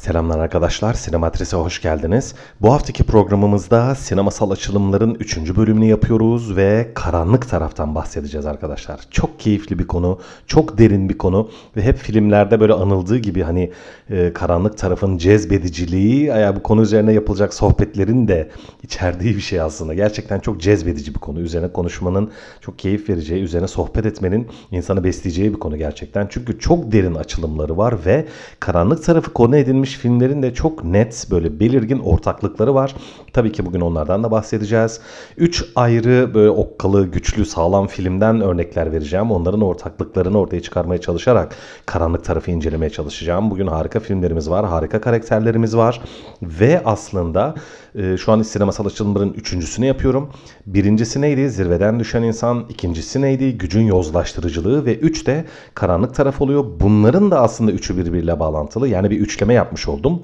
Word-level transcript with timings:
Selamlar 0.00 0.38
arkadaşlar, 0.38 0.94
Sinematris'e 0.94 1.56
hoş 1.56 1.82
geldiniz. 1.82 2.34
Bu 2.60 2.72
haftaki 2.72 3.04
programımızda 3.04 3.94
sinemasal 3.94 4.50
açılımların 4.50 5.14
3. 5.14 5.56
bölümünü 5.56 5.84
yapıyoruz 5.84 6.56
ve 6.56 6.90
karanlık 6.94 7.48
taraftan 7.48 7.94
bahsedeceğiz 7.94 8.46
arkadaşlar. 8.46 9.00
Çok 9.10 9.40
keyifli 9.40 9.78
bir 9.78 9.86
konu, 9.86 10.18
çok 10.46 10.78
derin 10.78 11.08
bir 11.08 11.18
konu 11.18 11.50
ve 11.76 11.82
hep 11.82 11.96
filmlerde 11.96 12.60
böyle 12.60 12.72
anıldığı 12.72 13.18
gibi 13.18 13.42
hani 13.42 13.72
e, 14.10 14.32
karanlık 14.32 14.78
tarafın 14.78 15.18
cezbediciliği, 15.18 16.24
ya 16.24 16.56
bu 16.56 16.62
konu 16.62 16.82
üzerine 16.82 17.12
yapılacak 17.12 17.54
sohbetlerin 17.54 18.28
de 18.28 18.50
içerdiği 18.82 19.36
bir 19.36 19.40
şey 19.40 19.60
aslında. 19.60 19.94
Gerçekten 19.94 20.40
çok 20.40 20.60
cezbedici 20.60 21.14
bir 21.14 21.20
konu. 21.20 21.40
Üzerine 21.40 21.72
konuşmanın 21.72 22.30
çok 22.60 22.78
keyif 22.78 23.08
vereceği, 23.08 23.42
üzerine 23.42 23.68
sohbet 23.68 24.06
etmenin 24.06 24.48
insanı 24.70 25.04
besleyeceği 25.04 25.54
bir 25.54 25.58
konu 25.58 25.76
gerçekten. 25.76 26.26
Çünkü 26.30 26.58
çok 26.58 26.92
derin 26.92 27.14
açılımları 27.14 27.76
var 27.76 27.94
ve 28.06 28.26
karanlık 28.60 29.04
tarafı 29.04 29.32
konu 29.32 29.56
edilmiş 29.90 29.98
filmlerin 29.98 30.42
de 30.42 30.54
çok 30.54 30.84
net 30.84 31.26
böyle 31.30 31.60
belirgin 31.60 31.98
ortaklıkları 31.98 32.74
var. 32.74 32.94
Tabii 33.32 33.52
ki 33.52 33.66
bugün 33.66 33.80
onlardan 33.80 34.22
da 34.24 34.30
bahsedeceğiz. 34.30 35.00
Üç 35.36 35.64
ayrı 35.76 36.30
böyle 36.34 36.50
okkalı, 36.50 37.06
güçlü, 37.06 37.44
sağlam 37.44 37.86
filmden 37.86 38.40
örnekler 38.40 38.92
vereceğim. 38.92 39.30
Onların 39.30 39.60
ortaklıklarını 39.60 40.38
ortaya 40.38 40.62
çıkarmaya 40.62 41.00
çalışarak 41.00 41.56
karanlık 41.86 42.24
tarafı 42.24 42.50
incelemeye 42.50 42.90
çalışacağım. 42.90 43.50
Bugün 43.50 43.66
harika 43.66 44.00
filmlerimiz 44.00 44.50
var, 44.50 44.66
harika 44.66 45.00
karakterlerimiz 45.00 45.76
var 45.76 46.00
ve 46.42 46.82
aslında 46.84 47.54
e, 47.94 48.16
şu 48.16 48.32
an 48.32 48.42
sinemasal 48.42 48.86
açılımların 48.86 49.32
üçüncüsünü 49.32 49.86
yapıyorum. 49.86 50.30
Birincisi 50.66 51.20
neydi? 51.20 51.50
Zirveden 51.50 52.00
düşen 52.00 52.22
insan. 52.22 52.64
İkincisi 52.68 53.20
neydi? 53.20 53.58
Gücün 53.58 53.82
yozlaştırıcılığı 53.82 54.84
ve 54.84 54.96
üç 54.96 55.26
de 55.26 55.44
karanlık 55.74 56.14
taraf 56.14 56.40
oluyor. 56.40 56.64
Bunların 56.80 57.30
da 57.30 57.40
aslında 57.40 57.72
üçü 57.72 57.96
birbiriyle 57.96 58.40
bağlantılı. 58.40 58.88
Yani 58.88 59.10
bir 59.10 59.20
üçleme 59.20 59.54
yapmış 59.54 59.79
oldum. 59.88 60.22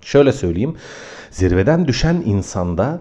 Şöyle 0.00 0.32
söyleyeyim. 0.32 0.76
Zirveden 1.30 1.88
düşen 1.88 2.22
insanda 2.24 3.00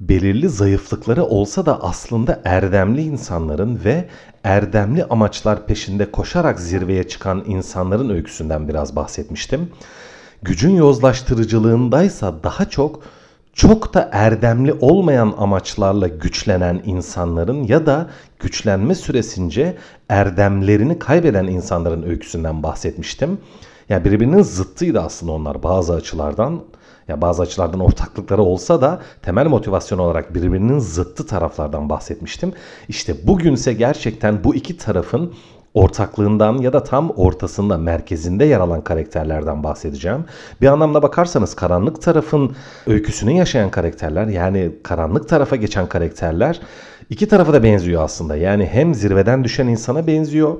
belirli 0.00 0.48
zayıflıkları 0.48 1.24
olsa 1.24 1.66
da 1.66 1.82
aslında 1.82 2.40
erdemli 2.44 3.02
insanların 3.02 3.80
ve 3.84 4.08
erdemli 4.44 5.04
amaçlar 5.04 5.66
peşinde 5.66 6.10
koşarak 6.10 6.60
zirveye 6.60 7.08
çıkan 7.08 7.44
insanların 7.46 8.10
öyküsünden 8.10 8.68
biraz 8.68 8.96
bahsetmiştim. 8.96 9.68
Gücün 10.42 10.74
yozlaştırıcılığındaysa 10.74 12.42
daha 12.42 12.64
çok 12.70 13.02
çok 13.54 13.94
da 13.94 14.08
erdemli 14.12 14.72
olmayan 14.72 15.34
amaçlarla 15.38 16.08
güçlenen 16.08 16.82
insanların 16.84 17.62
ya 17.64 17.86
da 17.86 18.10
güçlenme 18.38 18.94
süresince 18.94 19.76
erdemlerini 20.08 20.98
kaybeden 20.98 21.46
insanların 21.46 22.02
öyküsünden 22.02 22.62
bahsetmiştim. 22.62 23.38
Yani 23.90 24.04
birbirinin 24.04 24.42
zıttıydı 24.42 25.00
aslında 25.00 25.32
onlar 25.32 25.62
bazı 25.62 25.94
açılardan. 25.94 26.60
Ya 27.08 27.20
bazı 27.20 27.42
açılardan 27.42 27.80
ortaklıkları 27.80 28.42
olsa 28.42 28.80
da 28.80 29.00
temel 29.22 29.46
motivasyon 29.46 29.98
olarak 29.98 30.34
birbirinin 30.34 30.78
zıttı 30.78 31.26
taraflardan 31.26 31.88
bahsetmiştim. 31.88 32.52
İşte 32.88 33.26
bugünse 33.26 33.72
gerçekten 33.72 34.44
bu 34.44 34.54
iki 34.54 34.76
tarafın 34.76 35.34
ortaklığından 35.74 36.58
ya 36.58 36.72
da 36.72 36.82
tam 36.82 37.10
ortasında 37.10 37.78
merkezinde 37.78 38.44
yer 38.44 38.60
alan 38.60 38.84
karakterlerden 38.84 39.64
bahsedeceğim. 39.64 40.24
Bir 40.60 40.66
anlamda 40.66 41.02
bakarsanız 41.02 41.54
karanlık 41.54 42.02
tarafın 42.02 42.56
öyküsünü 42.86 43.32
yaşayan 43.32 43.70
karakterler 43.70 44.26
yani 44.26 44.72
karanlık 44.82 45.28
tarafa 45.28 45.56
geçen 45.56 45.88
karakterler 45.88 46.60
iki 47.10 47.28
tarafa 47.28 47.52
da 47.52 47.62
benziyor 47.62 48.02
aslında. 48.02 48.36
Yani 48.36 48.66
hem 48.66 48.94
zirveden 48.94 49.44
düşen 49.44 49.66
insana 49.66 50.06
benziyor 50.06 50.56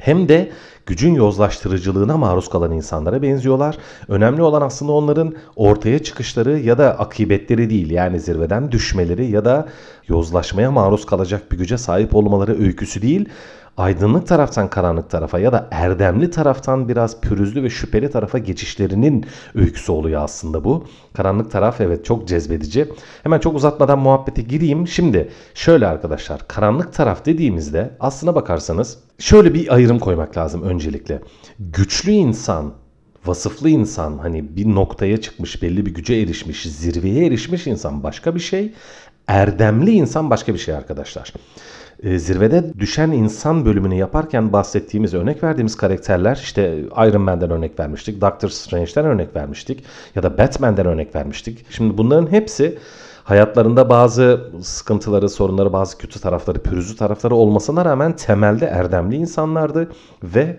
hem 0.00 0.28
de 0.28 0.50
gücün 0.86 1.14
yozlaştırıcılığına 1.14 2.16
maruz 2.16 2.48
kalan 2.48 2.72
insanlara 2.72 3.22
benziyorlar. 3.22 3.78
Önemli 4.08 4.42
olan 4.42 4.62
aslında 4.62 4.92
onların 4.92 5.34
ortaya 5.56 5.98
çıkışları 5.98 6.58
ya 6.58 6.78
da 6.78 6.98
akıbetleri 6.98 7.70
değil. 7.70 7.90
Yani 7.90 8.20
zirveden 8.20 8.72
düşmeleri 8.72 9.26
ya 9.26 9.44
da 9.44 9.68
yozlaşmaya 10.08 10.70
maruz 10.70 11.06
kalacak 11.06 11.52
bir 11.52 11.58
güce 11.58 11.78
sahip 11.78 12.16
olmaları 12.16 12.62
öyküsü 12.62 13.02
değil 13.02 13.28
aydınlık 13.76 14.26
taraftan 14.26 14.70
karanlık 14.70 15.10
tarafa 15.10 15.38
ya 15.38 15.52
da 15.52 15.68
erdemli 15.70 16.30
taraftan 16.30 16.88
biraz 16.88 17.20
pürüzlü 17.20 17.62
ve 17.62 17.70
şüpheli 17.70 18.10
tarafa 18.10 18.38
geçişlerinin 18.38 19.26
öyküsü 19.54 19.92
oluyor 19.92 20.22
aslında 20.22 20.64
bu. 20.64 20.84
Karanlık 21.14 21.50
taraf 21.50 21.80
evet 21.80 22.04
çok 22.04 22.28
cezbedici. 22.28 22.88
Hemen 23.22 23.38
çok 23.38 23.54
uzatmadan 23.54 23.98
muhabbete 23.98 24.42
gireyim. 24.42 24.88
Şimdi 24.88 25.28
şöyle 25.54 25.86
arkadaşlar 25.86 26.48
karanlık 26.48 26.92
taraf 26.92 27.26
dediğimizde 27.26 27.90
aslına 28.00 28.34
bakarsanız 28.34 28.98
şöyle 29.18 29.54
bir 29.54 29.74
ayrım 29.74 29.98
koymak 29.98 30.36
lazım 30.36 30.62
öncelikle. 30.62 31.20
Güçlü 31.58 32.10
insan 32.10 32.72
vasıflı 33.26 33.68
insan 33.68 34.18
hani 34.18 34.56
bir 34.56 34.66
noktaya 34.66 35.20
çıkmış 35.20 35.62
belli 35.62 35.86
bir 35.86 35.94
güce 35.94 36.14
erişmiş 36.14 36.62
zirveye 36.62 37.26
erişmiş 37.26 37.66
insan 37.66 38.02
başka 38.02 38.34
bir 38.34 38.40
şey 38.40 38.72
erdemli 39.28 39.90
insan 39.90 40.30
başka 40.30 40.54
bir 40.54 40.58
şey 40.58 40.74
arkadaşlar 40.74 41.32
e, 42.02 42.18
zirvede 42.18 42.78
düşen 42.78 43.10
insan 43.10 43.64
bölümünü 43.64 43.94
yaparken 43.94 44.52
bahsettiğimiz, 44.52 45.14
örnek 45.14 45.42
verdiğimiz 45.42 45.76
karakterler 45.76 46.40
işte 46.42 46.78
Iron 47.08 47.22
Man'den 47.22 47.50
örnek 47.50 47.80
vermiştik, 47.80 48.20
Doctor 48.20 48.48
Strange'den 48.48 49.04
örnek 49.04 49.36
vermiştik 49.36 49.84
ya 50.14 50.22
da 50.22 50.38
Batman'den 50.38 50.86
örnek 50.86 51.14
vermiştik. 51.14 51.66
Şimdi 51.70 51.98
bunların 51.98 52.32
hepsi 52.32 52.78
hayatlarında 53.24 53.90
bazı 53.90 54.50
sıkıntıları, 54.62 55.28
sorunları, 55.28 55.72
bazı 55.72 55.98
kötü 55.98 56.20
tarafları, 56.20 56.58
pürüzlü 56.58 56.96
tarafları 56.96 57.34
olmasına 57.34 57.84
rağmen 57.84 58.16
temelde 58.16 58.66
erdemli 58.66 59.16
insanlardı 59.16 59.90
ve 60.22 60.56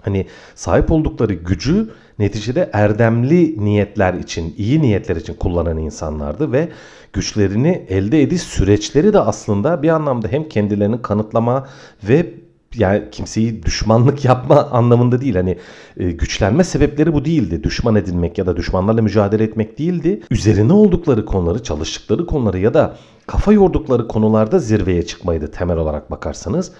hani 0.00 0.26
sahip 0.54 0.92
oldukları 0.92 1.34
gücü 1.34 1.88
neticede 2.18 2.70
erdemli 2.72 3.64
niyetler 3.64 4.14
için, 4.14 4.54
iyi 4.58 4.82
niyetler 4.82 5.16
için 5.16 5.34
kullanan 5.34 5.78
insanlardı 5.78 6.52
ve 6.52 6.68
güçlerini 7.12 7.86
elde 7.88 8.22
ediş 8.22 8.42
süreçleri 8.42 9.12
de 9.12 9.18
aslında 9.18 9.82
bir 9.82 9.88
anlamda 9.88 10.28
hem 10.28 10.48
kendilerini 10.48 11.02
kanıtlama 11.02 11.68
ve 12.08 12.34
yani 12.74 13.04
kimseyi 13.12 13.62
düşmanlık 13.62 14.24
yapma 14.24 14.68
anlamında 14.72 15.20
değil. 15.20 15.34
Hani 15.34 15.58
e, 15.96 16.10
güçlenme 16.10 16.64
sebepleri 16.64 17.12
bu 17.12 17.24
değildi. 17.24 17.64
Düşman 17.64 17.96
edilmek 17.96 18.38
ya 18.38 18.46
da 18.46 18.56
düşmanlarla 18.56 19.02
mücadele 19.02 19.44
etmek 19.44 19.78
değildi. 19.78 20.22
Üzerine 20.30 20.72
oldukları 20.72 21.24
konuları, 21.24 21.62
çalıştıkları 21.62 22.26
konuları 22.26 22.58
ya 22.58 22.74
da 22.74 22.96
kafa 23.26 23.52
yordukları 23.52 24.08
konularda 24.08 24.58
zirveye 24.58 25.06
çıkmaydı 25.06 25.50
temel 25.50 25.76
olarak 25.76 26.10
bakarsanız 26.10 26.72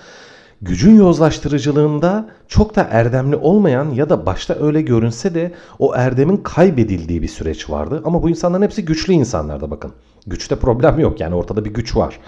gücün 0.62 0.96
yozlaştırıcılığında 0.96 2.28
çok 2.48 2.76
da 2.76 2.88
erdemli 2.90 3.36
olmayan 3.36 3.90
ya 3.90 4.08
da 4.08 4.26
başta 4.26 4.54
öyle 4.54 4.82
görünse 4.82 5.34
de 5.34 5.52
o 5.78 5.94
erdemin 5.94 6.36
kaybedildiği 6.36 7.22
bir 7.22 7.28
süreç 7.28 7.70
vardı. 7.70 8.02
Ama 8.04 8.22
bu 8.22 8.30
insanların 8.30 8.62
hepsi 8.62 8.84
güçlü 8.84 9.12
insanlardı 9.12 9.70
bakın. 9.70 9.92
Güçte 10.28 10.56
problem 10.56 10.98
yok 10.98 11.20
yani 11.20 11.34
ortada 11.34 11.64
bir 11.64 11.70
güç 11.70 11.96
var. 11.96 12.20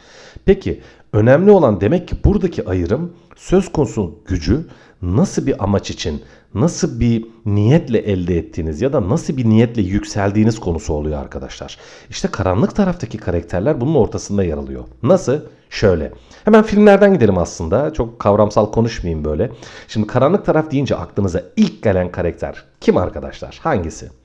Peki 0.44 0.81
önemli 1.12 1.50
olan 1.50 1.81
demek 1.81 2.09
ki 2.09 2.16
buradaki 2.25 2.69
ayrım 2.69 3.12
söz 3.37 3.72
konusu 3.72 4.19
gücü 4.27 4.66
nasıl 5.03 5.47
bir 5.47 5.65
amaç 5.65 5.91
için, 5.91 6.22
nasıl 6.55 7.00
bir 7.00 7.27
niyetle 7.47 7.99
elde 7.99 8.38
ettiğiniz 8.38 8.83
ya 8.83 8.93
da 8.93 9.09
nasıl 9.09 9.37
bir 9.37 9.49
niyetle 9.49 9.83
yükseldiğiniz 9.83 10.59
konusu 10.59 10.94
oluyor 10.94 11.21
arkadaşlar. 11.21 11.78
İşte 12.11 12.28
karanlık 12.28 12.77
taraftaki 12.77 13.19
karakterler 13.19 13.81
bunun 13.81 13.94
ortasında 13.94 14.44
yer 14.44 14.56
alıyor. 14.56 14.84
Nasıl? 15.03 15.41
Şöyle. 15.71 16.12
Hemen 16.44 16.62
filmlerden 16.62 17.15
gidelim 17.15 17.38
aslında. 17.38 17.93
Çok 17.93 18.19
kavramsal 18.19 18.72
konuşmayayım 18.72 19.25
böyle. 19.25 19.50
Şimdi 19.88 20.06
karanlık 20.06 20.47
taraf 20.47 20.71
deyince 20.71 20.97
aklınıza 20.97 21.43
ilk 21.56 21.82
gelen 21.82 22.12
karakter 22.12 22.64
kim 22.81 22.97
arkadaşlar? 22.97 23.58
Hangisi? 23.62 24.19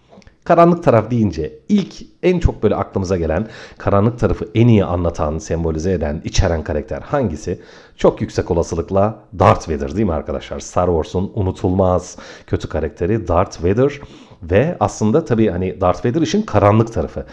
Karanlık 0.45 0.83
taraf 0.83 1.11
deyince 1.11 1.59
ilk 1.69 1.93
en 2.23 2.39
çok 2.39 2.63
böyle 2.63 2.75
aklımıza 2.75 3.17
gelen 3.17 3.47
karanlık 3.77 4.19
tarafı 4.19 4.49
en 4.55 4.67
iyi 4.67 4.85
anlatan, 4.85 5.37
sembolize 5.37 5.91
eden, 5.91 6.21
içeren 6.23 6.63
karakter 6.63 7.01
hangisi? 7.01 7.61
Çok 7.97 8.21
yüksek 8.21 8.51
olasılıkla 8.51 9.19
Darth 9.39 9.69
Vader 9.69 9.95
değil 9.95 10.05
mi 10.05 10.13
arkadaşlar? 10.13 10.59
Star 10.59 10.87
Wars'un 10.87 11.31
unutulmaz 11.35 12.17
kötü 12.47 12.69
karakteri 12.69 13.27
Darth 13.27 13.63
Vader 13.63 13.99
ve 14.43 14.77
aslında 14.79 15.25
tabii 15.25 15.49
hani 15.49 15.81
Darth 15.81 16.05
Vader 16.05 16.21
işin 16.21 16.41
karanlık 16.41 16.93
tarafı. 16.93 17.25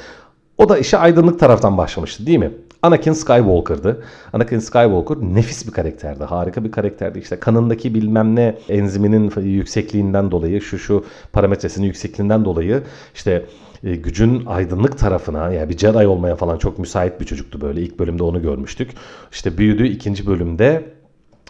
O 0.59 0.69
da 0.69 0.79
işe 0.79 0.99
aydınlık 0.99 1.41
taraftan 1.41 1.79
başlamıştı 1.79 2.27
değil 2.27 2.39
mi? 2.39 2.53
Anakin 2.83 3.13
Skywalker'dı. 3.13 4.03
Anakin 4.33 4.59
Skywalker 4.59 5.17
nefis 5.17 5.67
bir 5.67 5.73
karakterdi. 5.73 6.25
Harika 6.25 6.65
bir 6.65 6.73
karakterdi. 6.73 7.19
İşte 7.19 7.41
kanındaki 7.41 7.95
bilmem 7.95 8.37
ne 8.37 8.59
enziminin 8.69 9.33
yüksekliğinden 9.41 10.31
dolayı 10.31 10.61
şu 10.61 10.79
şu 10.79 11.05
parametresinin 11.33 11.87
yüksekliğinden 11.87 12.45
dolayı 12.45 12.83
işte 13.15 13.47
e, 13.85 13.97
gücün 13.97 14.47
aydınlık 14.47 14.99
tarafına 14.99 15.53
yani 15.53 15.69
bir 15.69 15.79
Jedi 15.79 16.07
olmaya 16.07 16.37
falan 16.37 16.59
çok 16.59 16.79
müsait 16.79 17.21
bir 17.21 17.27
çocuktu 17.27 17.61
böyle. 17.61 17.81
İlk 17.81 17.99
bölümde 17.99 18.23
onu 18.23 18.43
görmüştük. 18.43 18.91
İşte 19.33 19.59
büyüdü 19.59 19.87
ikinci 19.87 20.27
bölümde 20.27 20.85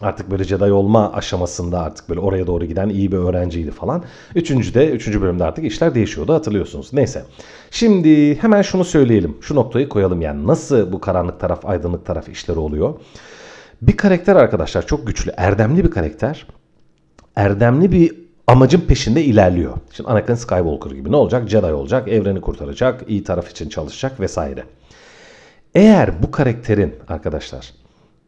Artık 0.00 0.31
böyle 0.31 0.44
Jedi 0.44 0.73
olma 0.73 1.12
aşamasında 1.12 1.81
artık 1.81 2.09
böyle 2.09 2.21
oraya 2.21 2.47
doğru 2.47 2.65
giden 2.65 2.89
iyi 2.89 3.12
bir 3.12 3.17
öğrenciydi 3.17 3.71
falan. 3.71 4.05
Üçüncüde, 4.35 4.91
üçüncü 4.91 5.23
bölümde 5.23 5.44
artık 5.44 5.65
işler 5.65 5.94
değişiyordu 5.94 6.35
hatırlıyorsunuz. 6.35 6.93
Neyse. 6.93 7.25
Şimdi 7.71 8.43
hemen 8.43 8.62
şunu 8.62 8.85
söyleyelim. 8.85 9.37
Şu 9.41 9.55
noktayı 9.55 9.89
koyalım 9.89 10.21
yani. 10.21 10.47
Nasıl 10.47 10.93
bu 10.93 11.00
karanlık 11.00 11.41
taraf, 11.41 11.67
aydınlık 11.67 12.06
taraf 12.06 12.29
işleri 12.29 12.59
oluyor? 12.59 12.94
Bir 13.83 13.97
karakter 13.97 14.37
arkadaşlar 14.37 14.87
çok 14.87 15.06
güçlü, 15.06 15.33
erdemli 15.37 15.85
bir 15.85 15.91
karakter. 15.91 16.47
Erdemli 17.37 17.93
bir 17.93 18.15
amacın 18.47 18.81
peşinde 18.81 19.25
ilerliyor. 19.25 19.73
Şimdi 19.93 20.11
Anakin 20.11 20.35
Skywalker 20.35 20.91
gibi 20.91 21.12
ne 21.12 21.17
olacak? 21.17 21.49
Jedi 21.49 21.67
olacak, 21.67 22.09
evreni 22.09 22.41
kurtaracak, 22.41 23.05
iyi 23.09 23.25
taraf 23.25 23.50
için 23.50 23.69
çalışacak 23.69 24.21
vesaire. 24.21 24.65
Eğer 25.75 26.23
bu 26.23 26.31
karakterin 26.31 26.94
arkadaşlar 27.09 27.73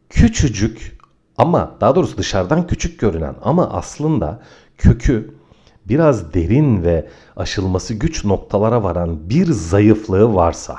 küçücük 0.09 0.97
ama 1.37 1.71
daha 1.81 1.95
doğrusu 1.95 2.17
dışarıdan 2.17 2.67
küçük 2.67 2.99
görünen 2.99 3.35
ama 3.43 3.69
aslında 3.69 4.39
kökü 4.77 5.35
biraz 5.85 6.33
derin 6.33 6.83
ve 6.83 7.09
aşılması 7.35 7.93
güç 7.93 8.25
noktalara 8.25 8.83
varan 8.83 9.29
bir 9.29 9.45
zayıflığı 9.45 10.35
varsa 10.35 10.77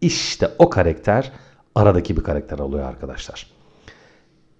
işte 0.00 0.50
o 0.58 0.70
karakter 0.70 1.32
aradaki 1.74 2.16
bir 2.16 2.22
karakter 2.22 2.58
oluyor 2.58 2.84
arkadaşlar. 2.84 3.54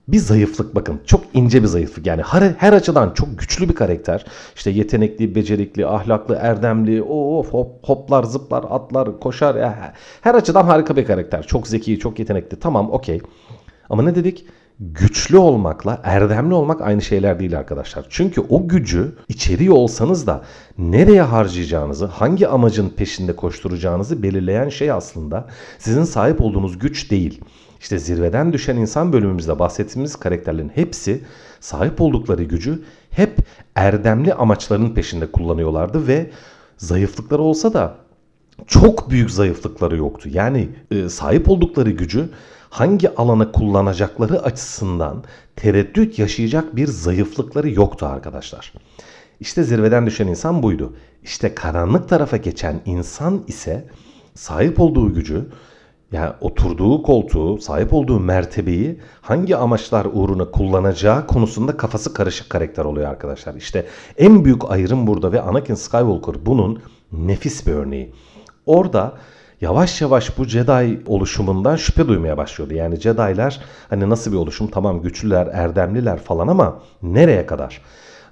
Bir 0.09 0.19
zayıflık 0.19 0.75
bakın 0.75 1.01
çok 1.07 1.25
ince 1.35 1.63
bir 1.63 1.67
zayıflık 1.67 2.07
yani 2.07 2.23
her, 2.23 2.43
her 2.59 2.73
açıdan 2.73 3.11
çok 3.15 3.39
güçlü 3.39 3.69
bir 3.69 3.75
karakter. 3.75 4.25
İşte 4.57 4.71
yetenekli, 4.71 5.35
becerikli, 5.35 5.87
ahlaklı, 5.87 6.35
erdemli, 6.41 7.03
of 7.03 7.53
hop, 7.53 7.89
hoplar, 7.89 8.25
zıplar, 8.25 8.65
atlar, 8.71 9.21
koşar. 9.21 9.73
Her 10.21 10.35
açıdan 10.35 10.65
harika 10.65 10.97
bir 10.97 11.07
karakter. 11.07 11.43
Çok 11.43 11.69
zeki, 11.69 11.99
çok 11.99 12.19
yetenekli 12.19 12.59
tamam 12.59 12.91
okey. 12.91 13.21
Ama 13.91 14.03
ne 14.03 14.15
dedik? 14.15 14.47
Güçlü 14.81 15.39
olmakla 15.39 16.01
erdemli 16.05 16.55
olmak 16.55 16.81
aynı 16.81 17.03
şeyler 17.03 17.39
değil 17.39 17.59
arkadaşlar. 17.59 18.07
Çünkü 18.11 18.41
o 18.41 18.69
gücü 18.69 19.15
içeriyor 19.29 19.75
olsanız 19.75 20.27
da 20.27 20.45
nereye 20.79 21.23
harcayacağınızı, 21.23 22.07
hangi 22.07 22.49
amacın 22.49 22.89
peşinde 22.89 23.37
koşturacağınızı 23.37 24.23
belirleyen 24.23 24.69
şey 24.69 24.91
aslında 24.91 25.47
sizin 25.79 26.05
sahip 26.05 26.41
olduğunuz 26.41 26.79
güç 26.79 27.11
değil. 27.11 27.41
İşte 27.81 27.99
zirveden 27.99 28.53
düşen 28.53 28.77
insan 28.77 29.13
bölümümüzde 29.13 29.59
bahsettiğimiz 29.59 30.17
karakterlerin 30.17 30.73
hepsi 30.75 31.21
sahip 31.61 32.01
oldukları 32.01 32.45
gücü 32.45 32.83
hep 33.11 33.39
erdemli 33.75 34.35
amaçların 34.35 34.95
peşinde 34.95 35.33
kullanıyorlardı 35.33 36.07
ve 36.07 36.31
zayıflıkları 36.77 37.43
olsa 37.43 37.73
da 37.73 37.97
çok 38.67 39.11
büyük 39.11 39.31
zayıflıkları 39.31 39.97
yoktu. 39.97 40.29
Yani 40.33 40.69
e, 40.91 41.09
sahip 41.09 41.49
oldukları 41.51 41.91
gücü 41.91 42.29
hangi 42.75 43.15
alana 43.15 43.53
kullanacakları 43.53 44.43
açısından 44.43 45.25
tereddüt 45.57 46.19
yaşayacak 46.19 46.77
bir 46.77 46.87
zayıflıkları 46.87 47.71
yoktu 47.71 48.07
arkadaşlar. 48.07 48.73
İşte 49.41 49.63
zirveden 49.63 50.07
düşen 50.07 50.27
insan 50.27 50.63
buydu. 50.63 50.97
İşte 51.23 51.55
karanlık 51.55 52.09
tarafa 52.09 52.37
geçen 52.37 52.81
insan 52.87 53.45
ise 53.47 53.89
sahip 54.35 54.81
olduğu 54.81 55.15
gücü 55.15 55.49
yani 56.13 56.33
oturduğu 56.41 57.03
koltuğu, 57.03 57.59
sahip 57.59 57.93
olduğu 57.93 58.21
mertebeyi 58.21 59.01
hangi 59.21 59.57
amaçlar 59.57 60.07
uğruna 60.13 60.51
kullanacağı 60.51 61.27
konusunda 61.27 61.77
kafası 61.77 62.15
karışık 62.15 62.51
karakter 62.51 62.85
oluyor 62.85 63.11
arkadaşlar. 63.11 63.55
İşte 63.55 63.87
en 64.19 64.45
büyük 64.45 64.71
ayrım 64.71 65.07
burada 65.07 65.33
ve 65.33 65.41
Anakin 65.41 65.75
Skywalker 65.75 66.47
bunun 66.47 66.83
nefis 67.13 67.67
bir 67.67 67.73
örneği. 67.73 68.15
Orada 68.67 69.15
yavaş 69.61 70.01
yavaş 70.01 70.39
bu 70.39 70.45
Jedi 70.45 71.03
oluşumundan 71.07 71.77
şüphe 71.77 72.09
duymaya 72.09 72.37
başlıyordu. 72.37 72.75
Yani 72.75 73.01
Jedi'ler 73.01 73.61
hani 73.91 74.11
nasıl 74.11 74.33
bir 74.33 74.37
oluşum 74.37 74.67
tamam 74.67 75.03
güçlüler, 75.03 75.47
erdemliler 75.47 76.19
falan 76.19 76.49
ama 76.49 76.79
nereye 77.03 77.47
kadar? 77.47 77.81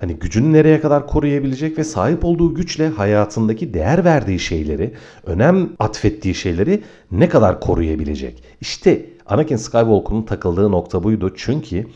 Hani 0.00 0.14
gücünü 0.14 0.52
nereye 0.52 0.80
kadar 0.80 1.06
koruyabilecek 1.06 1.78
ve 1.78 1.84
sahip 1.84 2.24
olduğu 2.24 2.54
güçle 2.54 2.88
hayatındaki 2.88 3.74
değer 3.74 4.04
verdiği 4.04 4.38
şeyleri, 4.38 4.94
önem 5.26 5.70
atfettiği 5.78 6.34
şeyleri 6.34 6.82
ne 7.10 7.28
kadar 7.28 7.60
koruyabilecek? 7.60 8.44
İşte 8.60 9.06
Anakin 9.26 9.56
Skywalker'ın 9.56 10.22
takıldığı 10.22 10.70
nokta 10.70 11.04
buydu. 11.04 11.32
Çünkü 11.36 11.86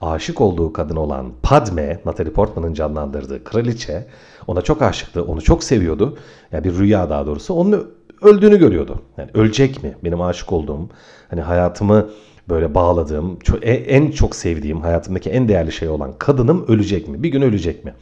aşık 0.00 0.40
olduğu 0.40 0.72
kadın 0.72 0.96
olan 0.96 1.32
Padme, 1.42 2.00
Natalie 2.04 2.32
Portman'ın 2.32 2.74
canlandırdığı 2.74 3.44
kraliçe 3.44 4.06
ona 4.46 4.62
çok 4.62 4.82
aşıktı, 4.82 5.24
onu 5.24 5.42
çok 5.42 5.64
seviyordu. 5.64 6.18
Yani 6.52 6.64
bir 6.64 6.78
rüya 6.78 7.10
daha 7.10 7.26
doğrusu. 7.26 7.54
Onun 7.54 7.90
öldüğünü 8.22 8.58
görüyordu. 8.58 9.02
Yani 9.16 9.30
ölecek 9.34 9.82
mi? 9.82 9.96
Benim 10.04 10.20
aşık 10.20 10.52
olduğum, 10.52 10.88
hani 11.30 11.40
hayatımı 11.40 12.10
böyle 12.48 12.74
bağladığım, 12.74 13.38
e, 13.62 13.72
en 13.72 14.10
çok 14.10 14.36
sevdiğim, 14.36 14.80
hayatımdaki 14.80 15.30
en 15.30 15.48
değerli 15.48 15.72
şey 15.72 15.88
olan 15.88 16.12
kadınım 16.18 16.64
ölecek 16.68 17.08
mi? 17.08 17.22
Bir 17.22 17.28
gün 17.28 17.42
ölecek 17.42 17.84
mi? 17.84 17.94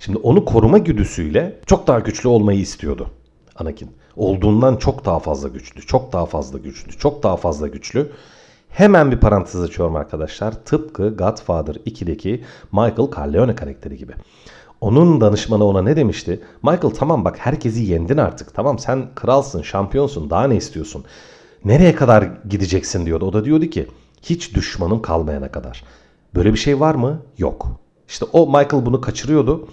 Şimdi 0.00 0.18
onu 0.18 0.44
koruma 0.44 0.78
güdüsüyle 0.78 1.60
çok 1.66 1.86
daha 1.86 1.98
güçlü 2.00 2.28
olmayı 2.28 2.58
istiyordu 2.58 3.10
Anakin. 3.56 3.90
Olduğundan 4.16 4.76
çok 4.76 5.04
daha 5.04 5.18
fazla 5.18 5.48
güçlü, 5.48 5.80
çok 5.80 6.12
daha 6.12 6.26
fazla 6.26 6.58
güçlü, 6.58 6.92
çok 6.92 7.22
daha 7.22 7.36
fazla 7.36 7.68
güçlü. 7.68 8.10
Hemen 8.68 9.12
bir 9.12 9.16
parantez 9.16 9.62
açıyorum 9.62 9.96
arkadaşlar. 9.96 10.52
Tıpkı 10.64 11.16
Godfather 11.16 11.74
2'deki 11.74 12.44
Michael 12.72 13.10
Corleone 13.10 13.54
karakteri 13.54 13.96
gibi. 13.96 14.12
Onun 14.80 15.20
danışmanı 15.20 15.64
ona 15.64 15.82
ne 15.82 15.96
demişti? 15.96 16.40
Michael 16.62 16.94
tamam 16.94 17.24
bak 17.24 17.38
herkesi 17.38 17.82
yendin 17.82 18.16
artık. 18.16 18.54
Tamam 18.54 18.78
sen 18.78 19.08
kralsın, 19.14 19.62
şampiyonsun. 19.62 20.30
Daha 20.30 20.44
ne 20.44 20.56
istiyorsun? 20.56 21.04
Nereye 21.64 21.94
kadar 21.94 22.30
gideceksin 22.48 23.06
diyordu. 23.06 23.26
O 23.26 23.32
da 23.32 23.44
diyordu 23.44 23.66
ki 23.66 23.86
hiç 24.22 24.54
düşmanım 24.54 25.02
kalmayana 25.02 25.52
kadar. 25.52 25.84
Böyle 26.34 26.52
bir 26.52 26.58
şey 26.58 26.80
var 26.80 26.94
mı? 26.94 27.22
Yok. 27.38 27.66
İşte 28.08 28.26
o 28.32 28.46
Michael 28.46 28.86
bunu 28.86 29.00
kaçırıyordu. 29.00 29.68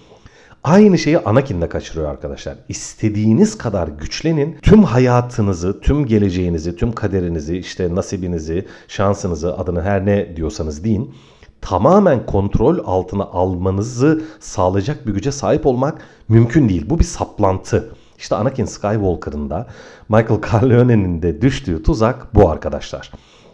Aynı 0.64 0.98
şeyi 0.98 1.18
Anakin 1.18 1.60
de 1.60 1.68
kaçırıyor 1.68 2.10
arkadaşlar. 2.10 2.54
İstediğiniz 2.68 3.58
kadar 3.58 3.88
güçlenin. 3.88 4.58
Tüm 4.62 4.82
hayatınızı, 4.82 5.80
tüm 5.80 6.06
geleceğinizi, 6.06 6.76
tüm 6.76 6.92
kaderinizi, 6.92 7.58
işte 7.58 7.94
nasibinizi, 7.94 8.66
şansınızı, 8.88 9.58
adını 9.58 9.82
her 9.82 10.06
ne 10.06 10.36
diyorsanız 10.36 10.84
deyin. 10.84 11.14
Tamamen 11.60 12.26
kontrol 12.26 12.78
altına 12.84 13.24
almanızı 13.24 14.22
sağlayacak 14.40 15.06
bir 15.06 15.14
güce 15.14 15.32
sahip 15.32 15.66
olmak 15.66 16.02
mümkün 16.28 16.68
değil. 16.68 16.90
Bu 16.90 16.98
bir 16.98 17.04
saplantı. 17.04 17.94
İşte 18.18 18.36
Anakin 18.36 18.64
Skywalker'ın 18.64 19.50
da 19.50 19.66
Michael 20.08 20.40
Corleone'nin 20.50 21.22
de 21.22 21.42
düştüğü 21.42 21.82
tuzak 21.82 22.34
bu 22.34 22.50
arkadaşlar. 22.50 23.12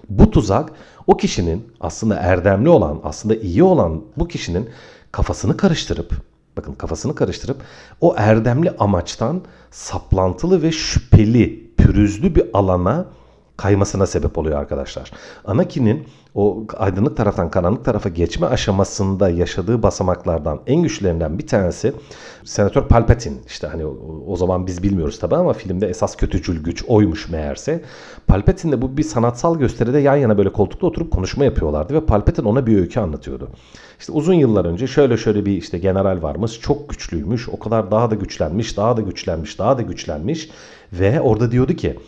Bu 0.09 0.31
tuzak 0.31 0.73
o 1.07 1.17
kişinin 1.17 1.69
aslında 1.81 2.17
erdemli 2.17 2.69
olan, 2.69 3.01
aslında 3.05 3.37
iyi 3.37 3.63
olan 3.63 4.03
bu 4.17 4.29
kişinin 4.29 4.71
kafasını 5.13 5.57
karıştırıp 5.57 6.13
bakın 6.57 6.73
kafasını 6.73 7.15
karıştırıp 7.15 7.57
o 8.01 8.15
erdemli 8.19 8.71
amaçtan 8.79 9.43
saplantılı 9.71 10.63
ve 10.63 10.73
şüpheli, 10.73 11.71
pürüzlü 11.77 12.35
bir 12.35 12.45
alana 12.53 13.07
kaymasına 13.57 14.07
sebep 14.07 14.39
oluyor 14.39 14.59
arkadaşlar. 14.59 15.11
Anakin'in 15.45 16.07
o 16.35 16.67
aydınlık 16.77 17.17
taraftan 17.17 17.51
karanlık 17.51 17.85
tarafa 17.85 18.09
geçme 18.09 18.47
aşamasında 18.47 19.31
yaşadığı 19.31 19.83
basamaklardan 19.83 20.61
en 20.67 20.83
güçlerinden 20.83 21.39
bir 21.39 21.47
tanesi 21.47 21.93
Senatör 22.45 22.89
Palpatine. 22.89 23.37
İşte 23.47 23.67
hani 23.67 23.87
o, 24.27 24.37
zaman 24.37 24.67
biz 24.67 24.83
bilmiyoruz 24.83 25.19
tabi 25.19 25.37
ama 25.37 25.53
filmde 25.53 25.89
esas 25.89 26.17
kötücül 26.17 26.63
güç 26.63 26.85
oymuş 26.89 27.29
meğerse. 27.29 27.85
Palpatine'le 28.27 28.83
bu 28.83 28.97
bir 28.97 29.03
sanatsal 29.03 29.59
gösteride 29.59 29.99
yan 29.99 30.17
yana 30.17 30.39
böyle 30.39 30.53
koltukta 30.53 30.87
oturup 30.87 31.13
konuşma 31.13 31.45
yapıyorlardı 31.45 31.95
ve 31.95 32.07
Palpatine 32.07 32.49
ona 32.49 32.67
bir 32.67 32.79
öykü 32.79 33.01
anlatıyordu. 33.01 33.49
İşte 34.01 34.13
uzun 34.13 34.35
yıllar 34.35 34.65
önce 34.65 34.87
şöyle 34.87 35.17
şöyle 35.17 35.47
bir 35.47 35.53
işte 35.53 35.79
general 35.79 36.23
varmış 36.23 36.61
çok 36.61 36.89
güçlüymüş 36.89 37.49
o 37.49 37.59
kadar 37.59 37.91
daha 37.91 38.11
da 38.11 38.15
güçlenmiş 38.15 38.77
daha 38.77 38.97
da 38.97 39.01
güçlenmiş 39.01 39.59
daha 39.59 39.79
da 39.79 39.83
güçlenmiş 39.83 40.51
ve 40.93 41.21
orada 41.21 41.51
diyordu 41.51 41.73
ki 41.73 41.99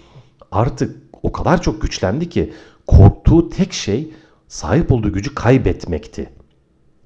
artık 0.52 1.05
o 1.26 1.32
kadar 1.32 1.62
çok 1.62 1.82
güçlendi 1.82 2.28
ki 2.28 2.52
korktuğu 2.86 3.48
tek 3.48 3.72
şey 3.72 4.10
sahip 4.48 4.92
olduğu 4.92 5.12
gücü 5.12 5.34
kaybetmekti 5.34 6.30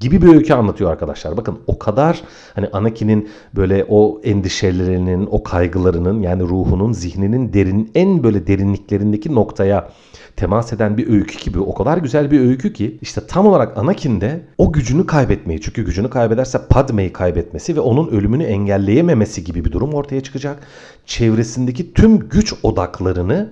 gibi 0.01 0.23
bir 0.23 0.29
öykü 0.29 0.55
anlatıyor 0.55 0.91
arkadaşlar. 0.91 1.37
Bakın 1.37 1.59
o 1.67 1.79
kadar 1.79 2.23
hani 2.55 2.69
Anakin'in 2.73 3.29
böyle 3.57 3.87
o 3.89 4.21
endişelerinin, 4.25 5.29
o 5.31 5.43
kaygılarının 5.43 6.23
yani 6.23 6.43
ruhunun, 6.43 6.93
zihninin 6.93 7.53
derin 7.53 7.91
en 7.95 8.23
böyle 8.23 8.47
derinliklerindeki 8.47 9.35
noktaya 9.35 9.91
temas 10.37 10.73
eden 10.73 10.97
bir 10.97 11.11
öykü 11.11 11.39
gibi 11.39 11.61
o 11.61 11.75
kadar 11.75 11.99
güzel 11.99 12.31
bir 12.31 12.41
öykü 12.41 12.73
ki 12.73 12.99
işte 13.03 13.27
tam 13.27 13.47
olarak 13.47 13.79
Anakin'de 13.79 14.41
o 14.59 14.73
gücünü 14.73 15.07
kaybetmeyi 15.07 15.61
çünkü 15.61 15.85
gücünü 15.85 16.11
kaybederse 16.11 16.61
Padme'yi 16.69 17.13
kaybetmesi 17.13 17.77
ve 17.77 17.81
onun 17.81 18.09
ölümünü 18.09 18.45
engelleyememesi 18.45 19.45
gibi 19.45 19.65
bir 19.65 19.73
durum 19.73 19.95
ortaya 19.95 20.21
çıkacak. 20.21 20.67
Çevresindeki 21.07 21.95
tüm 21.95 22.29
güç 22.29 22.55
odaklarını 22.63 23.51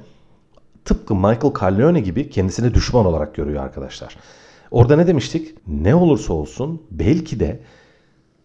tıpkı 0.85 1.14
Michael 1.14 1.52
Corleone 1.54 2.00
gibi 2.00 2.30
kendisine 2.30 2.75
düşman 2.75 3.06
olarak 3.06 3.35
görüyor 3.35 3.62
arkadaşlar. 3.62 4.16
Orada 4.70 4.97
ne 4.97 5.06
demiştik? 5.06 5.54
Ne 5.66 5.94
olursa 5.94 6.32
olsun 6.32 6.82
belki 6.90 7.40
de 7.40 7.61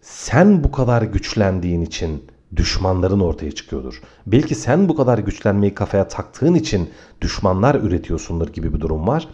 sen 0.01 0.63
bu 0.63 0.71
kadar 0.71 1.01
güçlendiğin 1.01 1.81
için 1.81 2.23
düşmanların 2.55 3.19
ortaya 3.19 3.51
çıkıyordur. 3.51 4.01
Belki 4.27 4.55
sen 4.55 4.89
bu 4.89 4.95
kadar 4.95 5.17
güçlenmeyi 5.17 5.75
kafaya 5.75 6.07
taktığın 6.07 6.53
için 6.53 6.89
düşmanlar 7.21 7.75
üretiyorsundur 7.75 8.53
gibi 8.53 8.73
bir 8.73 8.79
durum 8.79 9.07
var. 9.07 9.27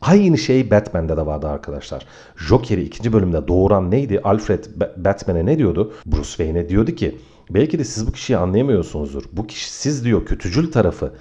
Aynı 0.00 0.38
şey 0.38 0.70
Batman'de 0.70 1.16
de 1.16 1.26
vardı 1.26 1.48
arkadaşlar. 1.48 2.06
Joker'i 2.36 2.82
ikinci 2.82 3.12
bölümde 3.12 3.48
doğuran 3.48 3.90
neydi? 3.90 4.20
Alfred 4.24 4.64
Batman'e 4.96 5.46
ne 5.46 5.58
diyordu? 5.58 5.92
Bruce 6.06 6.28
Wayne'e 6.28 6.68
diyordu 6.68 6.90
ki 6.90 7.18
belki 7.50 7.78
de 7.78 7.84
siz 7.84 8.06
bu 8.06 8.12
kişiyi 8.12 8.36
anlayamıyorsunuzdur. 8.36 9.22
Bu 9.32 9.46
kişi 9.46 9.72
siz 9.72 10.04
diyor 10.04 10.26
kötücül 10.26 10.72
tarafı 10.72 11.12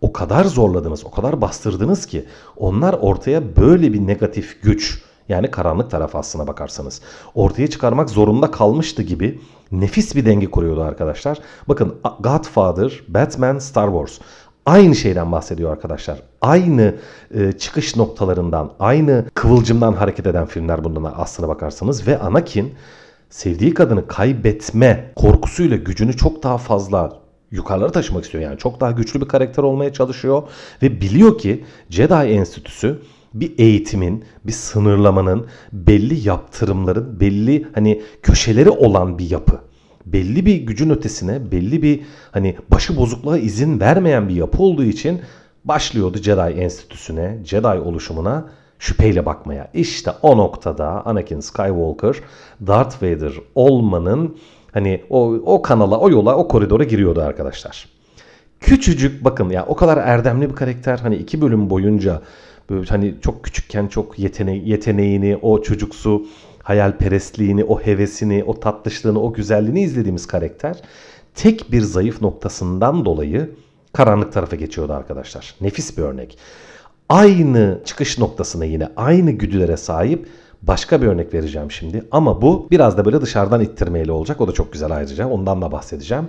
o 0.00 0.12
kadar 0.12 0.44
zorladınız, 0.44 1.04
o 1.04 1.10
kadar 1.10 1.40
bastırdınız 1.40 2.06
ki 2.06 2.24
onlar 2.56 2.92
ortaya 2.92 3.56
böyle 3.56 3.92
bir 3.92 4.06
negatif 4.06 4.62
güç 4.62 5.02
yani 5.28 5.50
karanlık 5.50 5.90
taraf 5.90 6.16
aslına 6.16 6.46
bakarsanız 6.46 7.00
ortaya 7.34 7.66
çıkarmak 7.66 8.10
zorunda 8.10 8.50
kalmıştı 8.50 9.02
gibi 9.02 9.40
nefis 9.72 10.14
bir 10.14 10.26
denge 10.26 10.50
kuruyordu 10.50 10.82
arkadaşlar. 10.82 11.38
Bakın 11.68 11.94
Godfather, 12.20 13.02
Batman, 13.08 13.58
Star 13.58 13.88
Wars 13.88 14.18
aynı 14.66 14.96
şeyden 14.96 15.32
bahsediyor 15.32 15.72
arkadaşlar. 15.72 16.22
Aynı 16.40 16.94
e, 17.34 17.52
çıkış 17.52 17.96
noktalarından, 17.96 18.72
aynı 18.80 19.24
kıvılcımdan 19.34 19.92
hareket 19.92 20.26
eden 20.26 20.46
filmler 20.46 20.84
bundan 20.84 21.14
aslına 21.16 21.48
bakarsanız 21.48 22.06
ve 22.06 22.18
Anakin 22.18 22.74
sevdiği 23.30 23.74
kadını 23.74 24.06
kaybetme 24.06 25.12
korkusuyla 25.16 25.76
gücünü 25.76 26.16
çok 26.16 26.42
daha 26.42 26.58
fazla 26.58 27.16
yukarılara 27.50 27.92
taşımak 27.92 28.24
istiyor. 28.24 28.44
Yani 28.44 28.58
çok 28.58 28.80
daha 28.80 28.90
güçlü 28.90 29.20
bir 29.20 29.28
karakter 29.28 29.62
olmaya 29.62 29.92
çalışıyor 29.92 30.42
ve 30.82 31.00
biliyor 31.00 31.38
ki 31.38 31.64
Jedi 31.90 32.14
Enstitüsü 32.14 33.02
bir 33.34 33.58
eğitimin, 33.58 34.24
bir 34.44 34.52
sınırlamanın, 34.52 35.46
belli 35.72 36.28
yaptırımların, 36.28 37.20
belli 37.20 37.66
hani 37.74 38.02
köşeleri 38.22 38.70
olan 38.70 39.18
bir 39.18 39.30
yapı. 39.30 39.60
Belli 40.06 40.46
bir 40.46 40.56
gücün 40.56 40.90
ötesine, 40.90 41.50
belli 41.52 41.82
bir 41.82 42.00
hani 42.30 42.56
başı 42.70 42.96
bozukluğa 42.96 43.38
izin 43.38 43.80
vermeyen 43.80 44.28
bir 44.28 44.34
yapı 44.34 44.62
olduğu 44.62 44.84
için 44.84 45.20
başlıyordu 45.64 46.18
Jedi 46.18 46.40
Enstitüsü'ne, 46.40 47.38
Jedi 47.44 47.66
oluşumuna 47.66 48.48
şüpheyle 48.78 49.26
bakmaya. 49.26 49.70
İşte 49.74 50.10
o 50.22 50.36
noktada 50.36 51.06
Anakin 51.06 51.40
Skywalker 51.40 52.16
Darth 52.66 53.02
Vader 53.02 53.32
olmanın 53.54 54.36
hani 54.78 55.02
o, 55.10 55.32
o 55.44 55.62
kanala, 55.62 55.98
o 55.98 56.10
yola, 56.10 56.36
o 56.36 56.48
koridora 56.48 56.84
giriyordu 56.84 57.20
arkadaşlar. 57.22 57.88
Küçücük 58.60 59.24
bakın 59.24 59.50
ya 59.50 59.66
o 59.66 59.76
kadar 59.76 59.96
erdemli 59.96 60.50
bir 60.50 60.54
karakter 60.54 60.98
hani 60.98 61.16
iki 61.16 61.40
bölüm 61.40 61.70
boyunca 61.70 62.22
böyle 62.70 62.88
hani 62.88 63.14
çok 63.20 63.44
küçükken 63.44 63.86
çok 63.86 64.18
yetene 64.18 64.56
yeteneğini, 64.56 65.38
o 65.42 65.62
çocuksu 65.62 66.26
hayalperestliğini, 66.62 67.64
o 67.64 67.80
hevesini, 67.80 68.44
o 68.44 68.60
tatlışlığını, 68.60 69.22
o 69.22 69.32
güzelliğini 69.32 69.82
izlediğimiz 69.82 70.26
karakter 70.26 70.76
tek 71.34 71.72
bir 71.72 71.80
zayıf 71.80 72.22
noktasından 72.22 73.04
dolayı 73.04 73.50
karanlık 73.92 74.32
tarafa 74.32 74.56
geçiyordu 74.56 74.92
arkadaşlar. 74.92 75.54
Nefis 75.60 75.98
bir 75.98 76.02
örnek. 76.02 76.38
Aynı 77.08 77.80
çıkış 77.84 78.18
noktasına 78.18 78.64
yine 78.64 78.88
aynı 78.96 79.30
güdülere 79.30 79.76
sahip 79.76 80.28
başka 80.62 81.02
bir 81.02 81.06
örnek 81.06 81.34
vereceğim 81.34 81.70
şimdi. 81.70 82.04
Ama 82.10 82.42
bu 82.42 82.68
biraz 82.70 82.98
da 82.98 83.04
böyle 83.04 83.20
dışarıdan 83.20 83.60
ittirmeyle 83.60 84.12
olacak. 84.12 84.40
O 84.40 84.48
da 84.48 84.52
çok 84.52 84.72
güzel 84.72 84.90
ayrıca. 84.90 85.28
Ondan 85.28 85.62
da 85.62 85.72
bahsedeceğim. 85.72 86.28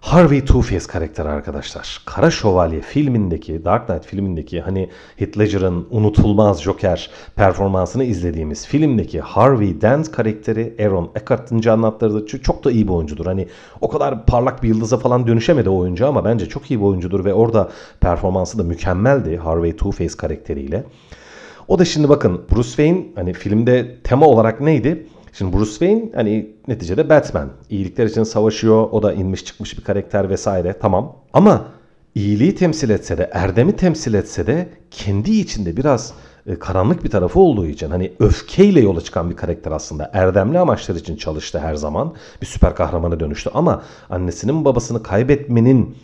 Harvey 0.00 0.38
Two-Face 0.38 0.86
karakteri 0.86 1.28
arkadaşlar. 1.28 2.02
Kara 2.06 2.30
Şövalye 2.30 2.80
filmindeki, 2.80 3.64
Dark 3.64 3.86
Knight 3.86 4.06
filmindeki 4.06 4.60
hani 4.60 4.90
Heath 5.16 5.38
Ledger'ın 5.38 5.86
unutulmaz 5.90 6.62
Joker 6.62 7.10
performansını 7.36 8.04
izlediğimiz 8.04 8.66
filmdeki 8.66 9.20
Harvey 9.20 9.80
Dent 9.80 10.12
karakteri 10.12 10.76
Aaron 10.80 11.10
Eckhart'ın 11.14 11.60
canlandırdığı 11.60 12.26
çok 12.26 12.64
da 12.64 12.70
iyi 12.70 12.88
bir 12.88 12.92
oyuncudur. 12.92 13.26
Hani 13.26 13.48
o 13.80 13.88
kadar 13.88 14.26
parlak 14.26 14.62
bir 14.62 14.68
yıldıza 14.68 14.98
falan 14.98 15.26
dönüşemedi 15.26 15.68
o 15.68 15.76
oyuncu 15.76 16.06
ama 16.06 16.24
bence 16.24 16.46
çok 16.46 16.70
iyi 16.70 16.80
bir 16.80 16.84
oyuncudur 16.84 17.24
ve 17.24 17.34
orada 17.34 17.70
performansı 18.00 18.58
da 18.58 18.62
mükemmeldi 18.62 19.36
Harvey 19.36 19.70
Two-Face 19.70 20.16
karakteriyle. 20.16 20.84
O 21.70 21.78
da 21.78 21.84
şimdi 21.84 22.08
bakın 22.08 22.40
Bruce 22.52 22.68
Wayne 22.68 23.06
hani 23.14 23.32
filmde 23.32 23.96
tema 24.04 24.26
olarak 24.26 24.60
neydi? 24.60 25.06
Şimdi 25.32 25.56
Bruce 25.56 25.70
Wayne 25.70 26.10
hani 26.14 26.50
neticede 26.68 27.08
Batman. 27.08 27.50
İyilikler 27.70 28.06
için 28.06 28.22
savaşıyor. 28.22 28.88
O 28.90 29.02
da 29.02 29.12
inmiş 29.12 29.44
çıkmış 29.44 29.78
bir 29.78 29.84
karakter 29.84 30.30
vesaire. 30.30 30.72
Tamam. 30.80 31.16
Ama 31.32 31.66
iyiliği 32.14 32.54
temsil 32.54 32.90
etse 32.90 33.18
de, 33.18 33.30
erdemi 33.32 33.76
temsil 33.76 34.14
etse 34.14 34.46
de 34.46 34.68
kendi 34.90 35.30
içinde 35.30 35.76
biraz 35.76 36.14
e, 36.46 36.58
karanlık 36.58 37.04
bir 37.04 37.10
tarafı 37.10 37.40
olduğu 37.40 37.66
için 37.66 37.90
hani 37.90 38.12
öfkeyle 38.20 38.80
yola 38.80 39.00
çıkan 39.00 39.30
bir 39.30 39.36
karakter 39.36 39.72
aslında. 39.72 40.10
Erdemli 40.12 40.58
amaçlar 40.58 40.94
için 40.94 41.16
çalıştı 41.16 41.58
her 41.58 41.74
zaman. 41.74 42.14
Bir 42.42 42.46
süper 42.46 42.74
kahramana 42.74 43.20
dönüştü 43.20 43.50
ama 43.54 43.82
annesinin 44.10 44.64
babasını 44.64 45.02
kaybetmenin 45.02 45.96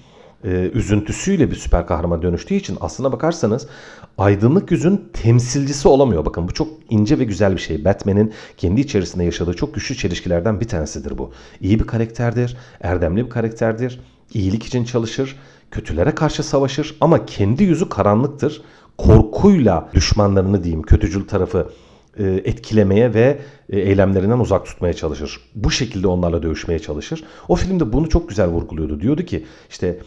e, 0.46 0.70
üzüntüsüyle 0.74 1.50
bir 1.50 1.56
süper 1.56 1.86
kahraman 1.86 2.22
dönüştüğü 2.22 2.54
için 2.54 2.78
aslına 2.80 3.12
bakarsanız 3.12 3.66
aydınlık 4.18 4.70
yüzün 4.70 5.08
temsilcisi 5.12 5.88
olamıyor. 5.88 6.24
Bakın 6.24 6.48
bu 6.48 6.54
çok 6.54 6.68
ince 6.90 7.18
ve 7.18 7.24
güzel 7.24 7.52
bir 7.52 7.60
şey. 7.60 7.84
Batman'in 7.84 8.32
kendi 8.56 8.80
içerisinde 8.80 9.24
yaşadığı 9.24 9.54
çok 9.54 9.74
güçlü 9.74 9.94
çelişkilerden 9.94 10.60
bir 10.60 10.68
tanesidir 10.68 11.18
bu. 11.18 11.32
İyi 11.60 11.80
bir 11.80 11.86
karakterdir, 11.86 12.56
erdemli 12.80 13.24
bir 13.24 13.30
karakterdir, 13.30 14.00
iyilik 14.34 14.66
için 14.66 14.84
çalışır, 14.84 15.36
kötülere 15.70 16.14
karşı 16.14 16.42
savaşır 16.42 16.96
ama 17.00 17.26
kendi 17.26 17.64
yüzü 17.64 17.88
karanlıktır. 17.88 18.62
Korkuyla 18.98 19.88
düşmanlarını 19.94 20.64
diyeyim, 20.64 20.82
kötücül 20.82 21.28
tarafı 21.28 21.70
e, 22.18 22.24
etkilemeye 22.24 23.14
ve 23.14 23.38
e, 23.70 23.80
eylemlerinden 23.80 24.38
uzak 24.38 24.66
tutmaya 24.66 24.94
çalışır. 24.94 25.40
Bu 25.54 25.70
şekilde 25.70 26.06
onlarla 26.06 26.42
dövüşmeye 26.42 26.78
çalışır. 26.78 27.24
O 27.48 27.54
filmde 27.54 27.92
bunu 27.92 28.08
çok 28.08 28.28
güzel 28.28 28.48
vurguluyordu. 28.48 29.00
Diyordu 29.00 29.22
ki 29.22 29.46
işte 29.70 29.98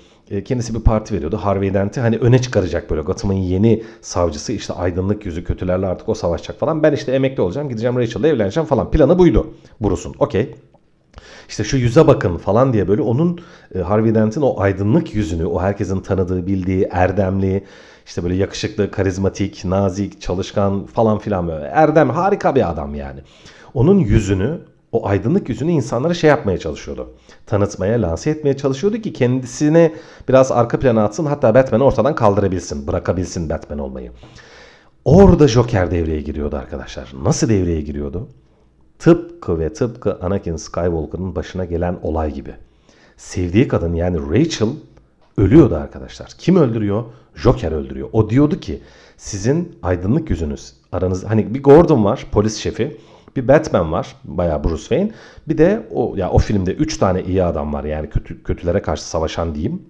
kendisi 0.45 0.73
bir 0.73 0.79
parti 0.79 1.15
veriyordu. 1.15 1.37
Harvey 1.37 1.73
Dent'i 1.73 1.99
hani 1.99 2.17
öne 2.17 2.41
çıkaracak 2.41 2.89
böyle 2.89 3.01
Gotham'ın 3.01 3.33
yeni 3.33 3.83
savcısı 4.01 4.53
işte 4.53 4.73
aydınlık 4.73 5.25
yüzü 5.25 5.43
kötülerle 5.43 5.87
artık 5.87 6.09
o 6.09 6.13
savaşacak 6.13 6.59
falan. 6.59 6.83
Ben 6.83 6.93
işte 6.93 7.11
emekli 7.11 7.41
olacağım 7.41 7.69
gideceğim 7.69 7.97
Rachel'la 7.97 8.27
evleneceğim 8.27 8.67
falan. 8.67 8.91
Planı 8.91 9.19
buydu 9.19 9.53
Bruce'un. 9.81 10.15
Okey. 10.19 10.55
İşte 11.49 11.63
şu 11.63 11.77
yüze 11.77 12.07
bakın 12.07 12.37
falan 12.37 12.73
diye 12.73 12.87
böyle 12.87 13.01
onun 13.01 13.39
e, 13.75 13.79
Harvey 13.79 14.15
Dent'in 14.15 14.41
o 14.41 14.59
aydınlık 14.59 15.15
yüzünü, 15.15 15.45
o 15.45 15.61
herkesin 15.61 15.99
tanıdığı, 15.99 16.47
bildiği, 16.47 16.87
erdemli, 16.91 17.63
işte 18.05 18.23
böyle 18.23 18.35
yakışıklı, 18.35 18.91
karizmatik, 18.91 19.65
nazik, 19.65 20.21
çalışkan 20.21 20.85
falan 20.85 21.19
filan 21.19 21.47
böyle. 21.47 21.65
Erdem 21.65 22.09
harika 22.09 22.55
bir 22.55 22.69
adam 22.69 22.95
yani. 22.95 23.19
Onun 23.73 23.99
yüzünü 23.99 24.59
o 24.91 25.07
aydınlık 25.07 25.49
yüzünü 25.49 25.71
insanlara 25.71 26.13
şey 26.13 26.29
yapmaya 26.29 26.57
çalışıyordu. 26.57 27.13
Tanıtmaya, 27.45 28.01
lanse 28.01 28.29
etmeye 28.29 28.57
çalışıyordu 28.57 28.97
ki 28.97 29.13
kendisine 29.13 29.93
biraz 30.29 30.51
arka 30.51 30.79
plana 30.79 31.03
atsın 31.03 31.25
hatta 31.25 31.55
Batman'i 31.55 31.83
ortadan 31.83 32.15
kaldırabilsin, 32.15 32.87
bırakabilsin 32.87 33.49
Batman 33.49 33.79
olmayı. 33.79 34.11
Orada 35.05 35.47
Joker 35.47 35.91
devreye 35.91 36.21
giriyordu 36.21 36.55
arkadaşlar. 36.55 37.13
Nasıl 37.23 37.49
devreye 37.49 37.81
giriyordu? 37.81 38.27
Tıpkı 38.99 39.59
ve 39.59 39.73
tıpkı 39.73 40.17
Anakin 40.21 40.55
Skywalker'ın 40.55 41.35
başına 41.35 41.65
gelen 41.65 41.99
olay 42.01 42.33
gibi. 42.33 42.53
Sevdiği 43.17 43.67
kadın 43.67 43.93
yani 43.93 44.17
Rachel 44.17 44.69
ölüyordu 45.37 45.75
arkadaşlar. 45.75 46.27
Kim 46.37 46.55
öldürüyor? 46.55 47.03
Joker 47.35 47.71
öldürüyor. 47.71 48.09
O 48.13 48.29
diyordu 48.29 48.59
ki 48.59 48.81
sizin 49.17 49.77
aydınlık 49.83 50.29
yüzünüz 50.29 50.73
aranız 50.91 51.23
hani 51.23 51.53
bir 51.53 51.63
Gordon 51.63 52.05
var 52.05 52.25
polis 52.31 52.57
şefi 52.57 52.97
bir 53.35 53.47
Batman 53.47 53.91
var. 53.91 54.15
Bayağı 54.23 54.63
Bruce 54.63 54.81
Wayne. 54.81 55.11
Bir 55.47 55.57
de 55.57 55.87
o 55.91 56.15
ya 56.15 56.29
o 56.29 56.37
filmde 56.37 56.73
3 56.73 56.97
tane 56.97 57.23
iyi 57.23 57.43
adam 57.43 57.73
var. 57.73 57.83
Yani 57.83 58.09
kötü, 58.09 58.43
kötülere 58.43 58.81
karşı 58.81 59.03
savaşan 59.03 59.55
diyeyim. 59.55 59.81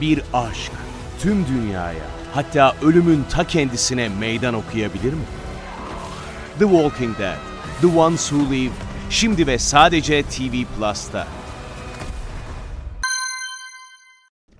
Bir 0.00 0.22
aşk 0.32 0.72
tüm 1.20 1.46
dünyaya 1.46 2.04
hatta 2.34 2.74
ölümün 2.82 3.24
ta 3.30 3.44
kendisine 3.44 4.08
meydan 4.08 4.54
okuyabilir 4.54 5.12
mi? 5.12 5.24
The 6.58 6.64
Walking 6.64 7.18
Dead, 7.18 7.36
The 7.80 7.98
Ones 7.98 8.28
Who 8.28 8.54
Live, 8.54 8.72
şimdi 9.10 9.46
ve 9.46 9.58
sadece 9.58 10.22
TV 10.22 10.64
Plus'ta. 10.78 11.26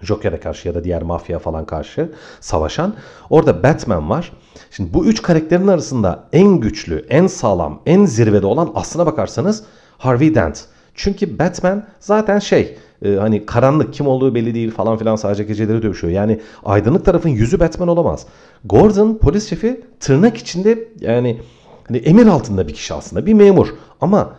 Joker'e 0.02 0.40
karşı 0.40 0.68
ya 0.68 0.74
da 0.74 0.84
diğer 0.84 1.02
mafya 1.02 1.38
falan 1.38 1.64
karşı 1.64 2.12
savaşan. 2.40 2.94
Orada 3.30 3.62
Batman 3.62 4.10
var. 4.10 4.32
Şimdi 4.70 4.94
bu 4.94 5.06
üç 5.06 5.22
karakterin 5.22 5.68
arasında 5.68 6.24
en 6.32 6.60
güçlü, 6.60 7.06
en 7.08 7.26
sağlam, 7.26 7.80
en 7.86 8.04
zirvede 8.04 8.46
olan 8.46 8.72
aslına 8.74 9.06
bakarsanız 9.06 9.64
Harvey 9.98 10.34
Dent. 10.34 10.64
Çünkü 10.94 11.38
Batman 11.38 11.86
zaten 12.00 12.38
şey 12.38 12.78
e, 13.04 13.14
hani 13.14 13.46
karanlık 13.46 13.94
kim 13.94 14.06
olduğu 14.06 14.34
belli 14.34 14.54
değil 14.54 14.70
falan 14.70 14.96
filan 14.96 15.16
sadece 15.16 15.44
geceleri 15.44 15.82
dövüşüyor. 15.82 16.12
Yani 16.12 16.40
aydınlık 16.64 17.04
tarafın 17.04 17.28
yüzü 17.28 17.60
Batman 17.60 17.88
olamaz. 17.88 18.26
Gordon 18.64 19.18
polis 19.18 19.50
şefi 19.50 19.80
tırnak 20.00 20.36
içinde 20.36 20.88
yani 21.00 21.40
hani 21.88 21.96
emir 21.96 22.26
altında 22.26 22.68
bir 22.68 22.74
kişi 22.74 22.94
aslında 22.94 23.26
bir 23.26 23.34
memur 23.34 23.68
ama 24.00 24.36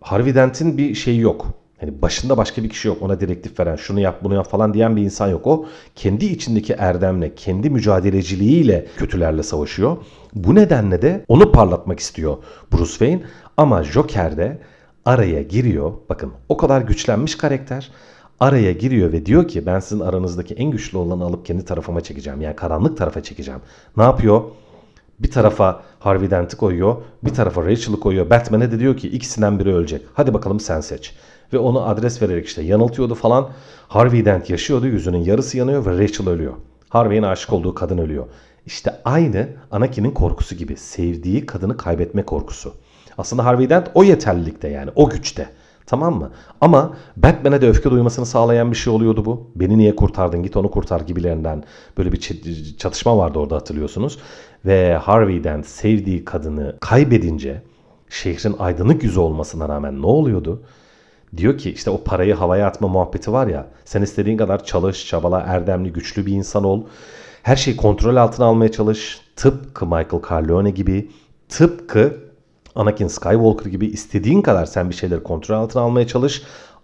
Harvey 0.00 0.34
Dent'in 0.34 0.78
bir 0.78 0.94
şeyi 0.94 1.20
yok 1.20 1.46
Hani 1.84 2.02
başında 2.02 2.36
başka 2.36 2.62
bir 2.62 2.68
kişi 2.68 2.88
yok 2.88 2.98
ona 3.00 3.20
direktif 3.20 3.60
veren 3.60 3.76
şunu 3.76 4.00
yap 4.00 4.20
bunu 4.22 4.34
yap 4.34 4.50
falan 4.50 4.74
diyen 4.74 4.96
bir 4.96 5.02
insan 5.02 5.28
yok. 5.28 5.46
O 5.46 5.66
kendi 5.94 6.24
içindeki 6.24 6.72
erdemle, 6.72 7.34
kendi 7.34 7.70
mücadeleciliğiyle 7.70 8.86
kötülerle 8.96 9.42
savaşıyor. 9.42 9.96
Bu 10.34 10.54
nedenle 10.54 11.02
de 11.02 11.24
onu 11.28 11.52
parlatmak 11.52 12.00
istiyor 12.00 12.36
Bruce 12.72 12.90
Wayne. 12.90 13.22
Ama 13.56 13.84
Joker 13.84 14.36
de 14.36 14.58
araya 15.04 15.42
giriyor. 15.42 15.92
Bakın 16.08 16.32
o 16.48 16.56
kadar 16.56 16.80
güçlenmiş 16.80 17.34
karakter 17.34 17.90
araya 18.40 18.72
giriyor 18.72 19.12
ve 19.12 19.26
diyor 19.26 19.48
ki 19.48 19.66
ben 19.66 19.80
sizin 19.80 20.00
aranızdaki 20.00 20.54
en 20.54 20.70
güçlü 20.70 20.98
olanı 20.98 21.24
alıp 21.24 21.46
kendi 21.46 21.64
tarafıma 21.64 22.00
çekeceğim. 22.00 22.40
Yani 22.40 22.56
karanlık 22.56 22.96
tarafa 22.96 23.22
çekeceğim. 23.22 23.60
Ne 23.96 24.02
yapıyor? 24.02 24.42
Bir 25.18 25.30
tarafa 25.30 25.82
Harvey 25.98 26.30
Dent'i 26.30 26.56
koyuyor. 26.56 26.96
Bir 27.24 27.34
tarafa 27.34 27.66
Rachel'ı 27.66 28.00
koyuyor. 28.00 28.30
Batman'e 28.30 28.72
de 28.72 28.78
diyor 28.78 28.96
ki 28.96 29.08
ikisinden 29.08 29.58
biri 29.58 29.74
ölecek. 29.74 30.02
Hadi 30.14 30.34
bakalım 30.34 30.60
sen 30.60 30.80
seç. 30.80 31.14
Ve 31.54 31.58
onu 31.58 31.88
adres 31.88 32.22
vererek 32.22 32.46
işte 32.46 32.62
yanıltıyordu 32.62 33.14
falan. 33.14 33.48
Harvey 33.88 34.24
Dent 34.24 34.50
yaşıyordu. 34.50 34.86
Yüzünün 34.86 35.18
yarısı 35.18 35.58
yanıyor 35.58 35.86
ve 35.86 35.98
Rachel 35.98 36.28
ölüyor. 36.28 36.52
Harvey'in 36.88 37.22
aşık 37.22 37.52
olduğu 37.52 37.74
kadın 37.74 37.98
ölüyor. 37.98 38.26
İşte 38.66 39.00
aynı 39.04 39.48
Anakin'in 39.70 40.10
korkusu 40.10 40.54
gibi. 40.54 40.76
Sevdiği 40.76 41.46
kadını 41.46 41.76
kaybetme 41.76 42.22
korkusu. 42.22 42.74
Aslında 43.18 43.44
Harvey 43.44 43.70
Dent 43.70 43.90
o 43.94 44.04
yeterlilikte 44.04 44.68
yani 44.68 44.90
o 44.94 45.10
güçte. 45.10 45.48
Tamam 45.86 46.14
mı? 46.14 46.30
Ama 46.60 46.96
Batman'e 47.16 47.60
de 47.60 47.68
öfke 47.68 47.90
duymasını 47.90 48.26
sağlayan 48.26 48.70
bir 48.70 48.76
şey 48.76 48.92
oluyordu 48.92 49.24
bu. 49.24 49.50
Beni 49.56 49.78
niye 49.78 49.96
kurtardın 49.96 50.42
git 50.42 50.56
onu 50.56 50.70
kurtar 50.70 51.00
gibilerinden 51.00 51.64
böyle 51.98 52.12
bir 52.12 52.20
çatışma 52.78 53.18
vardı 53.18 53.38
orada 53.38 53.56
hatırlıyorsunuz. 53.56 54.18
Ve 54.64 54.94
Harvey 54.94 55.44
Dent 55.44 55.66
sevdiği 55.66 56.24
kadını 56.24 56.76
kaybedince 56.80 57.62
şehrin 58.08 58.56
aydınlık 58.58 59.02
yüzü 59.02 59.20
olmasına 59.20 59.68
rağmen 59.68 60.02
ne 60.02 60.06
oluyordu? 60.06 60.62
Diyor 61.36 61.58
ki 61.58 61.72
işte 61.72 61.90
o 61.90 62.04
parayı 62.04 62.34
havaya 62.34 62.66
atma 62.66 62.88
muhabbeti 62.88 63.32
var 63.32 63.46
ya 63.46 63.66
sen 63.84 64.02
istediğin 64.02 64.36
kadar 64.36 64.64
çalış, 64.64 65.06
çabala, 65.06 65.40
erdemli, 65.40 65.92
güçlü 65.92 66.26
bir 66.26 66.32
insan 66.32 66.64
ol. 66.64 66.82
Her 67.42 67.56
şeyi 67.56 67.76
kontrol 67.76 68.16
altına 68.16 68.46
almaya 68.46 68.72
çalış. 68.72 69.20
Tıpkı 69.36 69.86
Michael 69.86 70.22
Corleone 70.28 70.70
gibi, 70.70 71.10
tıpkı 71.48 72.24
Anakin 72.74 73.08
Skywalker 73.08 73.70
gibi 73.70 73.86
istediğin 73.86 74.42
kadar 74.42 74.66
sen 74.66 74.90
bir 74.90 74.94
şeyleri 74.94 75.22
kontrol 75.22 75.56
altına 75.56 75.82
almaya 75.82 76.06
çalış. 76.06 76.42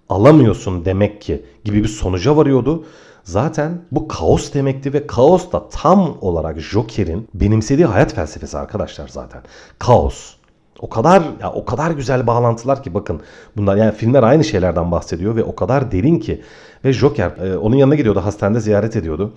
Alamıyorsun 0.09 0.85
demek 0.85 1.23
ki 1.23 1.45
gibi 1.65 1.83
bir 1.83 1.89
sonuca 1.89 2.37
varıyordu. 2.37 2.85
Zaten 3.25 3.83
bu 3.93 4.09
kaos 4.09 4.55
demekti 4.55 4.93
ve 4.93 5.07
kaos 5.07 5.53
da 5.53 5.69
tam 5.69 6.19
olarak 6.21 6.61
Joker'in 6.61 7.29
benimsediği 7.35 7.87
hayat 7.87 8.15
felsefesi 8.15 8.59
arkadaşlar 8.59 9.09
zaten. 9.09 9.43
Kaos. 9.79 10.40
O 10.81 10.89
kadar 10.89 11.23
ya 11.41 11.53
o 11.53 11.65
kadar 11.65 11.91
güzel 11.91 12.27
bağlantılar 12.27 12.83
ki 12.83 12.95
bakın 12.95 13.21
bunlar 13.57 13.77
yani 13.77 13.93
filmler 13.93 14.23
aynı 14.23 14.45
şeylerden 14.45 14.91
bahsediyor 14.91 15.37
ve 15.37 15.45
o 15.45 15.55
kadar 15.55 15.93
derin 15.93 16.19
ki 16.19 16.43
ve 16.85 16.93
Joker 16.93 17.31
e, 17.31 17.57
onun 17.57 17.77
yanına 17.77 17.95
gidiyordu 17.95 18.21
hastanede 18.25 18.61
ziyaret 18.61 18.97
ediyordu. 18.97 19.33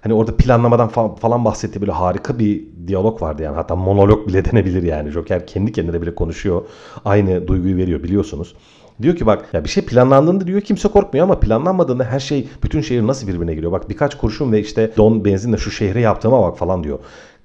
Hani 0.00 0.14
orada 0.14 0.36
planlamadan 0.36 0.88
falan 1.16 1.44
bahsetti 1.44 1.80
böyle 1.80 1.92
harika 1.92 2.38
bir 2.38 2.64
diyalog 2.86 3.22
vardı 3.22 3.42
yani 3.42 3.54
hatta 3.54 3.76
monolog 3.76 4.28
bile 4.28 4.44
denebilir 4.52 4.82
yani 4.82 5.10
Joker 5.10 5.46
kendi 5.46 5.72
kendine 5.72 6.02
bile 6.02 6.14
konuşuyor 6.14 6.62
aynı 7.04 7.48
duyguyu 7.48 7.76
veriyor 7.76 8.02
biliyorsunuz. 8.02 8.54
Diyor 9.02 9.16
ki 9.16 9.26
bak 9.26 9.48
ya 9.52 9.64
bir 9.64 9.68
şey 9.68 9.84
planlandığında 9.84 10.46
diyor 10.46 10.60
kimse 10.60 10.88
korkmuyor 10.88 11.24
ama 11.24 11.40
planlanmadığında 11.40 12.04
her 12.04 12.20
şey 12.20 12.48
bütün 12.62 12.80
şehir 12.80 13.06
nasıl 13.06 13.28
birbirine 13.28 13.54
giriyor. 13.54 13.72
Bak 13.72 13.90
birkaç 13.90 14.14
kurşun 14.14 14.52
ve 14.52 14.60
işte 14.60 14.90
don 14.96 15.24
benzinle 15.24 15.56
şu 15.56 15.70
şehre 15.70 16.00
yaptığıma 16.00 16.42
bak 16.42 16.58
falan 16.58 16.84
diyor. 16.84 16.98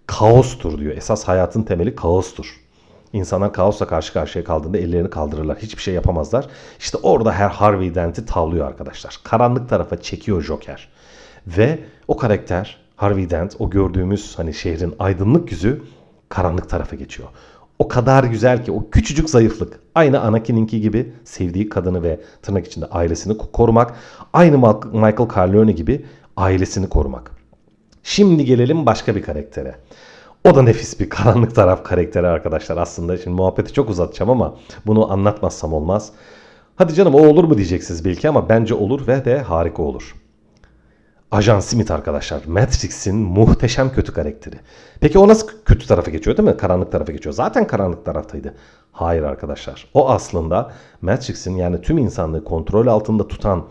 Kaostur 0.08 0.80
diyor. 0.80 0.98
Esas 0.98 1.24
hayatın 1.24 1.64
temeli 1.64 1.96
kaostur. 1.96 2.69
İnsanlar 3.14 3.54
kaosla 3.54 3.88
karşı 3.88 4.14
karşıya 4.14 4.44
kaldığında 4.44 4.78
ellerini 4.78 5.10
kaldırırlar. 5.10 5.58
Hiçbir 5.58 5.82
şey 5.82 5.94
yapamazlar. 5.94 6.48
İşte 6.80 6.98
orada 7.04 7.32
her 7.32 7.50
Harvey 7.50 7.96
Dent'i 7.96 8.26
tavlıyor 8.26 8.68
arkadaşlar. 8.68 9.20
Karanlık 9.24 9.70
tarafa 9.70 10.02
çekiyor 10.02 10.42
Joker. 10.42 10.90
Ve 11.48 11.80
o 12.08 12.18
karakter 12.18 12.78
Harvey 12.96 13.30
Dent 13.30 13.56
o 13.60 13.70
gördüğümüz 13.70 14.34
hani 14.40 14.54
şehrin 14.54 14.96
aydınlık 15.00 15.52
yüzü 15.52 15.82
karanlık 16.30 16.70
tarafa 16.70 16.96
geçiyor. 16.96 17.30
O 17.80 17.88
kadar 17.88 18.24
güzel 18.24 18.66
ki 18.66 18.72
o 18.72 18.90
küçücük 18.90 19.30
zayıflık. 19.30 19.80
Aynı 19.96 20.22
Anakin'inki 20.22 20.82
gibi 20.82 21.14
sevdiği 21.24 21.70
kadını 21.70 22.04
ve 22.04 22.20
tırnak 22.42 22.68
içinde 22.68 22.86
ailesini 22.86 23.38
korumak. 23.38 23.94
Aynı 24.34 24.58
Michael 24.94 25.30
Corleone 25.30 25.72
gibi 25.72 26.06
ailesini 26.38 26.90
korumak. 26.90 27.32
Şimdi 28.04 28.46
gelelim 28.46 28.86
başka 28.86 29.16
bir 29.16 29.22
karaktere. 29.22 29.76
O 30.44 30.56
da 30.56 30.62
nefis 30.62 31.00
bir 31.00 31.10
karanlık 31.10 31.56
taraf 31.56 31.84
karakteri 31.84 32.28
arkadaşlar 32.28 32.78
aslında. 32.78 33.18
Şimdi 33.18 33.30
muhabbeti 33.30 33.74
çok 33.74 33.90
uzatacağım 33.90 34.32
ama 34.32 34.56
bunu 34.86 35.12
anlatmazsam 35.12 35.74
olmaz. 35.74 36.12
Hadi 36.76 36.94
canım 36.94 37.16
o 37.16 37.28
olur 37.28 37.44
mu 37.44 37.58
diyeceksiniz 37.58 38.06
belki 38.06 38.30
ama 38.30 38.50
bence 38.50 38.74
olur 38.74 39.08
ve 39.08 39.26
de 39.26 39.42
harika 39.42 39.84
olur. 39.84 40.16
Ajan 41.32 41.60
Smith 41.60 41.92
arkadaşlar. 41.92 42.46
Matrix'in 42.46 43.16
muhteşem 43.16 43.92
kötü 43.92 44.14
karakteri. 44.14 44.56
Peki 45.00 45.20
o 45.20 45.28
nasıl 45.28 45.48
kötü 45.66 45.88
tarafa 45.88 46.12
geçiyor 46.12 46.38
değil 46.38 46.50
mi? 46.50 46.58
Karanlık 46.58 46.92
tarafa 46.92 47.12
geçiyor. 47.12 47.36
Zaten 47.36 47.68
karanlık 47.68 48.06
taraftaydı. 48.06 48.56
Hayır 48.92 49.24
arkadaşlar. 49.24 49.88
O 49.94 50.10
aslında 50.10 50.72
Matrix'in 51.02 51.56
yani 51.56 51.82
tüm 51.82 51.98
insanlığı 51.98 52.44
kontrol 52.44 52.88
altında 52.88 53.28
tutan 53.28 53.68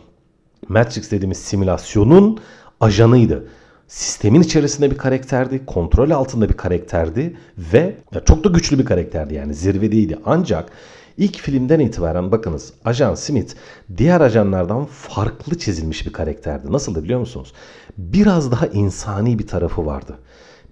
Matrix 0.68 1.10
dediğimiz 1.10 1.38
simülasyonun 1.38 2.38
ajanıydı. 2.80 3.48
Sistemin 3.88 4.40
içerisinde 4.40 4.90
bir 4.90 4.98
karakterdi, 4.98 5.66
kontrol 5.66 6.10
altında 6.10 6.48
bir 6.48 6.54
karakterdi 6.54 7.36
ve 7.58 7.96
çok 8.24 8.44
da 8.44 8.48
güçlü 8.48 8.78
bir 8.78 8.84
karakterdi 8.84 9.34
yani 9.34 9.54
zirvedeydi. 9.54 10.18
Ancak 10.24 10.72
İlk 11.18 11.36
filmden 11.36 11.80
itibaren 11.80 12.32
bakınız 12.32 12.72
Ajan 12.84 13.14
Smith 13.14 13.54
diğer 13.96 14.20
ajanlardan 14.20 14.84
farklı 14.84 15.58
çizilmiş 15.58 16.06
bir 16.06 16.12
karakterdi. 16.12 16.72
Nasıldı 16.72 17.04
biliyor 17.04 17.20
musunuz? 17.20 17.52
Biraz 17.98 18.52
daha 18.52 18.66
insani 18.66 19.38
bir 19.38 19.46
tarafı 19.46 19.86
vardı. 19.86 20.18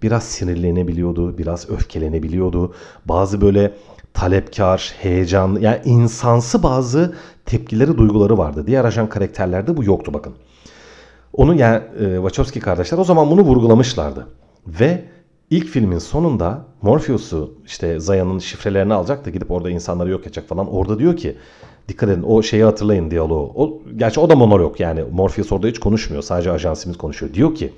Biraz 0.02 0.24
sinirlenebiliyordu, 0.24 1.38
biraz 1.38 1.70
öfkelenebiliyordu. 1.70 2.74
Bazı 3.04 3.40
böyle 3.40 3.72
talepkar, 4.14 4.94
heyecanlı 4.98 5.60
yani 5.60 5.80
insansı 5.84 6.62
bazı 6.62 7.14
tepkileri, 7.46 7.98
duyguları 7.98 8.38
vardı. 8.38 8.66
Diğer 8.66 8.84
ajan 8.84 9.08
karakterlerde 9.08 9.76
bu 9.76 9.84
yoktu 9.84 10.14
bakın. 10.14 10.34
Onu 11.36 11.54
yani 11.54 11.82
e, 12.00 12.14
Wachowski 12.16 12.60
kardeşler 12.60 12.98
o 12.98 13.04
zaman 13.04 13.30
bunu 13.30 13.40
vurgulamışlardı. 13.40 14.26
Ve 14.66 15.04
İlk 15.50 15.66
filmin 15.66 15.98
sonunda 15.98 16.64
Morpheus'u 16.82 17.54
işte 17.66 18.00
Zaya'nın 18.00 18.38
şifrelerini 18.38 18.94
alacak 18.94 19.26
da 19.26 19.30
gidip 19.30 19.50
orada 19.50 19.70
insanları 19.70 20.10
yok 20.10 20.22
edecek 20.22 20.48
falan. 20.48 20.74
Orada 20.74 20.98
diyor 20.98 21.16
ki 21.16 21.36
dikkat 21.88 22.08
edin 22.08 22.22
o 22.22 22.42
şeyi 22.42 22.64
hatırlayın 22.64 23.10
diyaloğu. 23.10 23.52
O, 23.54 23.82
gerçi 23.96 24.20
o 24.20 24.30
da 24.30 24.36
monolog 24.36 24.80
yani 24.80 25.04
Morpheus 25.12 25.52
orada 25.52 25.66
hiç 25.66 25.78
konuşmuyor. 25.78 26.22
Sadece 26.22 26.50
Ajan 26.50 26.74
Smith 26.74 26.98
konuşuyor. 26.98 27.34
Diyor 27.34 27.54
ki 27.54 27.72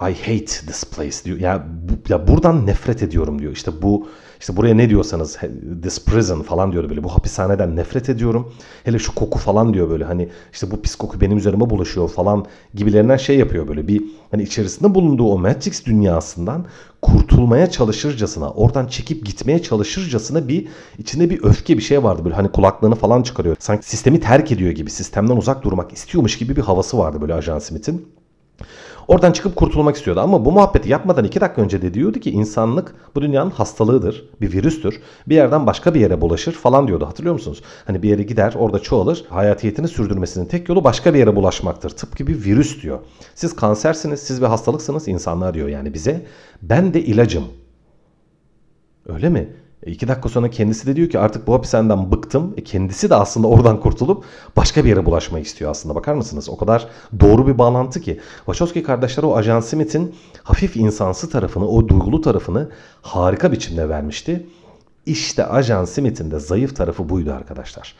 I 0.00 0.14
hate 0.14 0.46
this 0.46 0.84
place 0.84 1.24
diyor. 1.24 1.38
Ya, 1.38 1.66
bu, 1.82 2.12
ya 2.12 2.28
buradan 2.28 2.66
nefret 2.66 3.02
ediyorum 3.02 3.38
diyor. 3.38 3.52
İşte 3.52 3.70
bu 3.82 4.08
işte 4.40 4.56
buraya 4.56 4.74
ne 4.74 4.90
diyorsanız 4.90 5.38
this 5.82 6.04
prison 6.04 6.42
falan 6.42 6.72
diyordu 6.72 6.90
böyle. 6.90 7.04
Bu 7.04 7.14
hapishaneden 7.14 7.76
nefret 7.76 8.08
ediyorum. 8.08 8.52
Hele 8.84 8.98
şu 8.98 9.14
koku 9.14 9.38
falan 9.38 9.74
diyor 9.74 9.90
böyle. 9.90 10.04
Hani 10.04 10.28
işte 10.52 10.70
bu 10.70 10.82
pis 10.82 10.94
koku 10.94 11.20
benim 11.20 11.38
üzerime 11.38 11.70
bulaşıyor 11.70 12.08
falan 12.08 12.46
gibilerinden 12.74 13.16
şey 13.16 13.38
yapıyor 13.38 13.68
böyle. 13.68 13.88
Bir 13.88 14.02
hani 14.30 14.42
içerisinde 14.42 14.94
bulunduğu 14.94 15.28
o 15.32 15.38
Matrix 15.38 15.86
dünyasından 15.86 16.66
kurtulmaya 17.02 17.70
çalışırcasına, 17.70 18.50
oradan 18.50 18.86
çekip 18.86 19.26
gitmeye 19.26 19.62
çalışırcasına 19.62 20.48
bir 20.48 20.68
içinde 20.98 21.30
bir 21.30 21.44
öfke 21.44 21.76
bir 21.76 21.82
şey 21.82 22.02
vardı 22.02 22.24
böyle 22.24 22.34
hani 22.34 22.48
kulaklığını 22.52 22.94
falan 22.94 23.22
çıkarıyor. 23.22 23.56
Sanki 23.58 23.88
sistemi 23.88 24.20
terk 24.20 24.52
ediyor 24.52 24.70
gibi, 24.70 24.90
sistemden 24.90 25.36
uzak 25.36 25.62
durmak 25.62 25.92
istiyormuş 25.92 26.38
gibi 26.38 26.56
bir 26.56 26.62
havası 26.62 26.98
vardı 26.98 27.20
böyle 27.20 27.34
Ajan 27.34 27.58
Smith'in. 27.58 28.17
Oradan 29.08 29.32
çıkıp 29.32 29.56
kurtulmak 29.56 29.96
istiyordu 29.96 30.20
ama 30.20 30.44
bu 30.44 30.52
muhabbeti 30.52 30.88
yapmadan 30.88 31.24
iki 31.24 31.40
dakika 31.40 31.62
önce 31.62 31.82
de 31.82 31.94
diyordu 31.94 32.20
ki 32.20 32.30
insanlık 32.30 32.94
bu 33.14 33.22
dünyanın 33.22 33.50
hastalığıdır, 33.50 34.28
bir 34.40 34.52
virüstür. 34.52 35.00
Bir 35.28 35.34
yerden 35.34 35.66
başka 35.66 35.94
bir 35.94 36.00
yere 36.00 36.20
bulaşır 36.20 36.52
falan 36.52 36.88
diyordu 36.88 37.06
hatırlıyor 37.06 37.34
musunuz? 37.34 37.62
Hani 37.86 38.02
bir 38.02 38.08
yere 38.08 38.22
gider 38.22 38.54
orada 38.58 38.78
çoğalır 38.78 39.24
hayatiyetini 39.28 39.88
sürdürmesinin 39.88 40.46
tek 40.46 40.68
yolu 40.68 40.84
başka 40.84 41.14
bir 41.14 41.18
yere 41.18 41.36
bulaşmaktır. 41.36 41.90
Tıpkı 41.90 42.26
bir 42.26 42.44
virüs 42.44 42.82
diyor. 42.82 42.98
Siz 43.34 43.56
kansersiniz, 43.56 44.20
siz 44.20 44.42
bir 44.42 44.46
hastalıksınız 44.46 45.08
insanlar 45.08 45.54
diyor 45.54 45.68
yani 45.68 45.94
bize. 45.94 46.26
Ben 46.62 46.94
de 46.94 47.02
ilacım. 47.02 47.44
Öyle 49.06 49.28
mi? 49.28 49.48
E 49.82 49.90
iki 49.90 50.08
dakika 50.08 50.28
sonra 50.28 50.50
kendisi 50.50 50.86
de 50.86 50.96
diyor 50.96 51.08
ki 51.08 51.18
artık 51.18 51.46
bu 51.46 51.54
hapishaneden 51.54 52.12
bıktım. 52.12 52.54
E 52.56 52.64
kendisi 52.64 53.10
de 53.10 53.14
aslında 53.14 53.46
oradan 53.46 53.80
kurtulup 53.80 54.24
başka 54.56 54.84
bir 54.84 54.88
yere 54.88 55.06
bulaşmayı 55.06 55.44
istiyor 55.44 55.70
aslında. 55.70 55.94
Bakar 55.94 56.14
mısınız? 56.14 56.48
O 56.48 56.56
kadar 56.56 56.88
doğru 57.20 57.46
bir 57.46 57.58
bağlantı 57.58 58.00
ki. 58.00 58.20
Wachowski 58.36 58.82
kardeşler 58.82 59.22
o 59.22 59.36
Ajan 59.36 59.60
Smith'in 59.60 60.14
hafif 60.42 60.76
insansı 60.76 61.30
tarafını, 61.30 61.68
o 61.68 61.88
duygulu 61.88 62.20
tarafını 62.20 62.68
harika 63.02 63.52
biçimde 63.52 63.88
vermişti. 63.88 64.46
İşte 65.06 65.46
Ajan 65.46 65.84
Smith'in 65.84 66.30
de 66.30 66.38
zayıf 66.38 66.76
tarafı 66.76 67.08
buydu 67.08 67.32
arkadaşlar. 67.32 67.94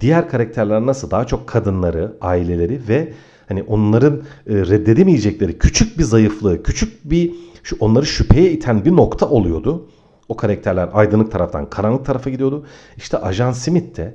Diğer 0.00 0.28
karakterler 0.28 0.86
nasıl? 0.86 1.10
Daha 1.10 1.26
çok 1.26 1.46
kadınları, 1.46 2.16
aileleri 2.20 2.80
ve 2.88 3.12
hani 3.48 3.62
onların 3.62 4.16
e, 4.16 4.20
reddedemeyecekleri 4.46 5.58
küçük 5.58 5.98
bir 5.98 6.04
zayıflığı, 6.04 6.62
küçük 6.62 7.10
bir 7.10 7.34
onları 7.80 8.06
şüpheye 8.06 8.52
iten 8.52 8.84
bir 8.84 8.92
nokta 8.92 9.28
oluyordu. 9.28 9.88
O 10.28 10.36
karakterler 10.36 10.88
aydınlık 10.92 11.32
taraftan 11.32 11.70
karanlık 11.70 12.06
tarafa 12.06 12.30
gidiyordu. 12.30 12.66
İşte 12.96 13.18
Ajan 13.18 13.52
Smith 13.52 13.96
de 13.96 14.14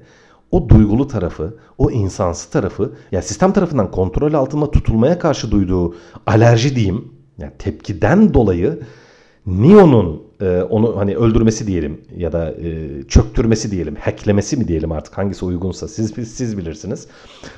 o 0.52 0.70
duygulu 0.70 1.08
tarafı, 1.08 1.58
o 1.78 1.92
insansı 1.92 2.52
tarafı, 2.52 2.94
yani 3.12 3.24
sistem 3.24 3.52
tarafından 3.52 3.92
kontrol 3.92 4.34
altında 4.34 4.72
tutulmaya 4.72 5.20
karşı 5.20 5.52
duyduğu 5.52 5.96
alerji 6.28 6.76
diyeyim, 6.76 7.12
yani 7.38 7.52
tepkiden 7.60 8.34
dolayı 8.34 8.80
Neo'nun 9.46 10.24
e, 10.42 10.62
onu 10.62 10.98
hani 10.98 11.16
öldürmesi 11.16 11.68
diyelim 11.68 12.02
ya 12.18 12.32
da 12.32 12.52
e, 12.52 12.90
çöktürmesi 13.08 13.72
diyelim, 13.72 13.96
hacklemesi 13.96 14.58
mi 14.58 14.68
diyelim 14.68 14.92
artık 14.92 15.18
hangisi 15.18 15.46
uygunsa 15.46 15.88
siz 15.88 16.14
siz 16.28 16.58
bilirsiniz. 16.58 17.08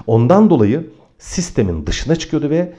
Ondan 0.07 0.49
dolayı 0.49 0.89
sistemin 1.17 1.85
dışına 1.85 2.15
çıkıyordu 2.15 2.49
ve 2.49 2.73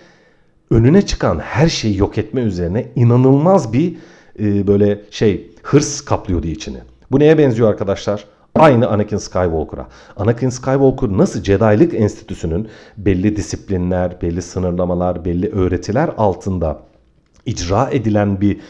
önüne 0.71 1.03
çıkan 1.03 1.39
her 1.39 1.69
şeyi 1.69 1.97
yok 1.97 2.19
etme 2.19 2.41
üzerine 2.41 2.87
inanılmaz 2.97 3.73
bir 3.73 3.97
e, 4.38 4.66
böyle 4.66 5.01
şey 5.11 5.51
hırs 5.62 6.01
kaplıyordu 6.01 6.46
içini. 6.46 6.79
Bu 7.11 7.20
neye 7.20 7.38
benziyor 7.38 7.68
arkadaşlar? 7.68 8.25
Aynı 8.55 8.88
Anakin 8.88 9.16
Skywalker'a. 9.16 9.87
Anakin 10.16 10.49
Skywalker 10.49 11.09
nasıl 11.09 11.42
Jedi'lik 11.42 11.94
enstitüsünün 11.94 12.68
belli 12.96 13.37
disiplinler, 13.37 14.22
belli 14.22 14.42
sınırlamalar, 14.42 15.25
belli 15.25 15.53
öğretiler 15.53 16.11
altında 16.16 16.79
icra 17.46 17.90
edilen 17.90 18.40
bir 18.40 18.61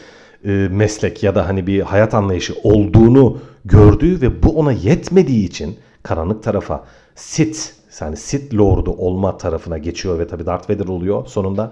e, 0.45 0.49
meslek 0.71 1.23
ya 1.23 1.35
da 1.35 1.47
hani 1.47 1.67
bir 1.67 1.81
hayat 1.81 2.13
anlayışı 2.13 2.53
olduğunu 2.63 3.37
gördüğü 3.65 4.21
ve 4.21 4.43
bu 4.43 4.49
ona 4.49 4.71
yetmediği 4.71 5.47
için 5.47 5.77
karanlık 6.03 6.43
tarafa 6.43 6.83
Sith 7.15 7.59
yani 8.01 8.17
Sith 8.17 8.55
Lord'u 8.55 8.91
olma 8.91 9.37
tarafına 9.37 9.77
geçiyor 9.77 10.19
ve 10.19 10.27
tabi 10.27 10.45
Darth 10.45 10.69
Vader 10.69 10.87
oluyor 10.87 11.25
sonunda. 11.25 11.71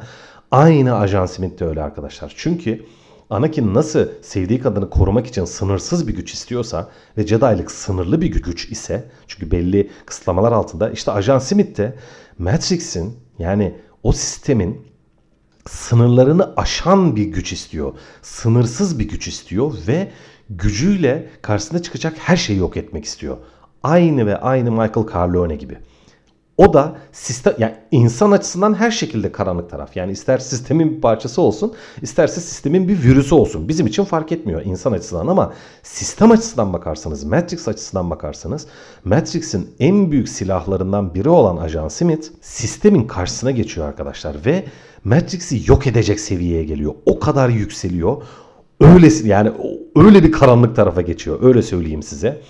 Aynı 0.51 0.97
Ajan 0.97 1.25
Smith 1.25 1.60
de 1.60 1.65
öyle 1.65 1.81
arkadaşlar. 1.81 2.34
Çünkü 2.38 2.86
Anakin 3.30 3.74
nasıl 3.74 4.08
sevdiği 4.22 4.60
kadını 4.60 4.90
korumak 4.90 5.28
için 5.28 5.46
sınırsız 5.46 6.08
bir 6.08 6.16
güç 6.16 6.34
istiyorsa 6.34 6.90
ve 7.18 7.28
Jedi'lik 7.28 7.72
sınırlı 7.72 8.22
bir 8.22 8.28
güç 8.28 8.72
ise 8.72 9.10
çünkü 9.28 9.52
belli 9.52 9.92
kısıtlamalar 10.06 10.52
altında 10.52 10.90
işte 10.90 11.12
Ajan 11.12 11.40
Smith 11.40 11.78
de 11.78 11.96
Matrix'in 12.38 13.18
yani 13.40 13.76
o 14.04 14.12
sistemin 14.12 14.82
sınırlarını 15.68 16.54
aşan 16.58 17.16
bir 17.16 17.26
güç 17.26 17.54
istiyor. 17.54 17.94
Sınırsız 18.22 19.00
bir 19.00 19.10
güç 19.10 19.28
istiyor 19.28 19.74
ve 19.88 20.12
gücüyle 20.50 21.30
karşısına 21.42 21.82
çıkacak 21.82 22.14
her 22.18 22.38
şeyi 22.38 22.60
yok 22.60 22.78
etmek 22.78 23.06
istiyor. 23.06 23.38
Aynı 23.84 24.26
ve 24.26 24.38
aynı 24.38 24.72
Michael 24.72 25.08
Corleone 25.12 25.56
gibi. 25.56 25.78
O 26.58 26.74
da 26.74 26.96
sistem 27.12 27.54
yani 27.58 27.76
insan 27.91 28.32
açısından 28.32 28.74
her 28.74 28.91
şekilde 28.91 29.32
karanlık 29.32 29.70
taraf. 29.70 29.96
Yani 29.96 30.12
ister 30.12 30.38
sistemin 30.38 30.96
bir 30.96 31.02
parçası 31.02 31.41
olsun, 31.41 31.74
isterse 32.02 32.41
sistemin 32.41 32.88
bir 32.88 33.04
virüsü 33.04 33.36
olsun. 33.36 33.68
Bizim 33.68 33.88
için 33.88 34.04
fark 34.04 34.32
etmiyor 34.32 34.62
insan 34.65 34.91
açısından 34.91 35.28
ama 35.28 35.54
sistem 35.84 36.32
açısından 36.32 36.74
bakarsanız, 36.74 37.24
Matrix 37.24 37.68
açısından 37.68 38.10
bakarsanız, 38.10 38.68
Matrix'in 39.04 39.70
en 39.80 40.12
büyük 40.12 40.30
silahlarından 40.30 41.13
biri 41.13 41.30
olan 41.30 41.58
Ajan 41.58 41.88
Smith 41.88 42.28
sistemin 42.41 43.08
karşısına 43.08 43.52
geçiyor 43.52 43.88
arkadaşlar 43.88 44.36
ve 44.46 44.65
Matrix'i 45.04 45.72
yok 45.72 45.88
edecek 45.88 46.20
seviyeye 46.20 46.63
geliyor. 46.63 46.94
O 47.06 47.20
kadar 47.20 47.50
yükseliyor. 47.50 48.22
Öylesi 48.80 49.28
yani 49.28 49.52
öyle 49.96 50.24
bir 50.24 50.32
karanlık 50.32 50.76
tarafa 50.76 51.02
geçiyor. 51.02 51.39
Öyle 51.41 51.62
söyleyeyim 51.62 52.04
size. 52.04 52.41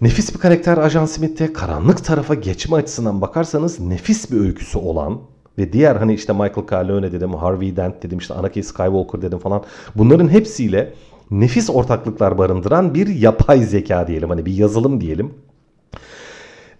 Nefis 0.00 0.34
bir 0.34 0.38
karakter 0.38 0.78
Ajan 0.78 1.06
Smith'te 1.06 1.52
karanlık 1.52 2.04
tarafa 2.04 2.34
geçme 2.34 2.76
açısından 2.76 3.20
bakarsanız 3.20 3.80
nefis 3.80 4.30
bir 4.30 4.40
öyküsü 4.40 4.78
olan 4.78 5.20
ve 5.58 5.72
diğer 5.72 5.96
hani 5.96 6.14
işte 6.14 6.32
Michael 6.32 6.66
Corleone 6.68 7.12
dedim, 7.12 7.34
Harvey 7.34 7.76
Dent 7.76 8.02
dedim, 8.02 8.18
işte 8.18 8.34
Anakin 8.34 8.62
Skywalker 8.62 9.22
dedim 9.22 9.38
falan. 9.38 9.62
Bunların 9.94 10.28
hepsiyle 10.28 10.94
nefis 11.30 11.70
ortaklıklar 11.70 12.38
barındıran 12.38 12.94
bir 12.94 13.06
yapay 13.06 13.62
zeka 13.62 14.06
diyelim. 14.06 14.30
Hani 14.30 14.46
bir 14.46 14.52
yazılım 14.52 15.00
diyelim. 15.00 15.34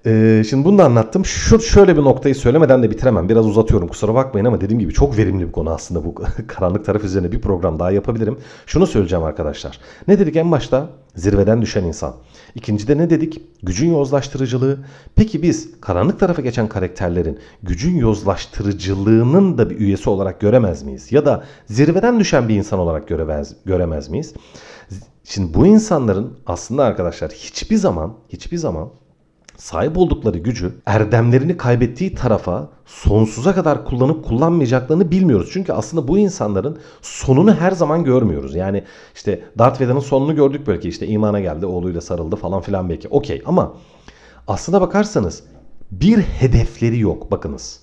Ee, 0.07 0.43
şimdi 0.49 0.65
bunu 0.65 0.79
da 0.79 0.85
anlattım. 0.85 1.25
Şu 1.25 1.61
şöyle 1.61 1.97
bir 1.97 2.03
noktayı 2.03 2.35
söylemeden 2.35 2.83
de 2.83 2.91
bitiremem. 2.91 3.29
Biraz 3.29 3.47
uzatıyorum 3.47 3.89
kusura 3.89 4.15
bakmayın 4.15 4.47
ama 4.47 4.61
dediğim 4.61 4.81
gibi 4.81 4.93
çok 4.93 5.19
verimli 5.19 5.47
bir 5.47 5.53
konu 5.53 5.71
aslında 5.71 6.05
bu 6.05 6.15
karanlık 6.47 6.85
taraf 6.85 7.05
üzerine 7.05 7.33
bir 7.33 7.41
program 7.41 7.79
daha 7.79 7.91
yapabilirim. 7.91 8.39
Şunu 8.67 8.87
söyleyeceğim 8.87 9.25
arkadaşlar. 9.25 9.81
Ne 10.09 10.19
dedik 10.19 10.37
en 10.37 10.51
başta? 10.51 10.89
Zirveden 11.17 11.63
düşen 11.63 11.85
insan. 11.85 12.15
İkincide 12.55 12.99
ne 12.99 13.11
dedik? 13.11 13.43
Gücün 13.63 13.91
yozlaştırıcılığı. 13.91 14.79
Peki 15.17 15.43
biz 15.43 15.81
karanlık 15.81 16.21
tarafa 16.21 16.43
geçen 16.43 16.69
karakterlerin 16.69 17.39
gücün 17.63 17.97
yozlaştırıcılığının 17.97 19.59
da 19.59 19.71
bir 19.71 19.79
üyesi 19.79 20.11
olarak 20.11 20.41
göremez 20.41 20.83
miyiz? 20.83 21.13
Ya 21.13 21.27
da 21.27 21.45
zirveden 21.67 22.21
düşen 22.21 22.49
bir 22.49 22.55
insan 22.55 22.79
olarak 22.79 23.09
göremez, 23.09 23.57
göremez 23.65 24.09
miyiz? 24.09 24.35
Şimdi 25.25 25.55
bu 25.55 25.67
insanların 25.67 26.39
aslında 26.47 26.85
arkadaşlar 26.85 27.31
hiçbir 27.31 27.77
zaman 27.77 28.15
hiçbir 28.29 28.57
zaman 28.57 28.91
sahip 29.61 29.99
oldukları 29.99 30.39
gücü 30.39 30.73
erdemlerini 30.87 31.57
kaybettiği 31.57 32.15
tarafa 32.15 32.69
sonsuza 32.87 33.55
kadar 33.55 33.85
kullanıp 33.85 34.25
kullanmayacaklarını 34.25 35.11
bilmiyoruz. 35.11 35.51
Çünkü 35.53 35.73
aslında 35.73 36.09
bu 36.09 36.19
insanların 36.19 36.79
sonunu 37.03 37.55
her 37.55 37.71
zaman 37.71 38.05
görmüyoruz. 38.05 38.55
Yani 38.55 38.85
işte 39.15 39.45
Darth 39.59 39.81
Vader'ın 39.81 39.99
sonunu 39.99 40.35
gördük 40.35 40.67
belki 40.67 40.89
işte 40.89 41.07
imana 41.07 41.41
geldi 41.41 41.67
oğluyla 41.67 42.01
sarıldı 42.01 42.37
falan 42.37 42.61
filan 42.61 42.89
belki 42.89 43.09
okey 43.09 43.43
ama 43.47 43.75
aslına 44.49 44.81
bakarsanız 44.81 45.43
bir 45.91 46.19
hedefleri 46.19 46.99
yok 46.99 47.31
bakınız. 47.31 47.81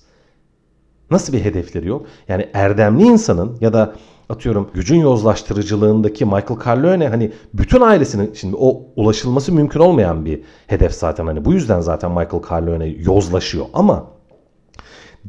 Nasıl 1.10 1.32
bir 1.32 1.44
hedefleri 1.44 1.88
yok? 1.88 2.06
Yani 2.28 2.48
erdemli 2.54 3.02
insanın 3.02 3.58
ya 3.60 3.72
da 3.72 3.94
atıyorum 4.28 4.70
gücün 4.74 5.00
yozlaştırıcılığındaki 5.00 6.24
Michael 6.24 6.60
Corleone 6.64 7.08
hani 7.08 7.32
bütün 7.54 7.80
ailesinin 7.80 8.34
şimdi 8.34 8.56
o 8.58 8.82
ulaşılması 8.96 9.52
mümkün 9.52 9.80
olmayan 9.80 10.24
bir 10.24 10.40
hedef 10.66 10.92
zaten 10.92 11.26
hani 11.26 11.44
bu 11.44 11.52
yüzden 11.52 11.80
zaten 11.80 12.10
Michael 12.10 12.42
Corleone 12.48 12.86
yozlaşıyor 12.86 13.66
ama 13.74 14.06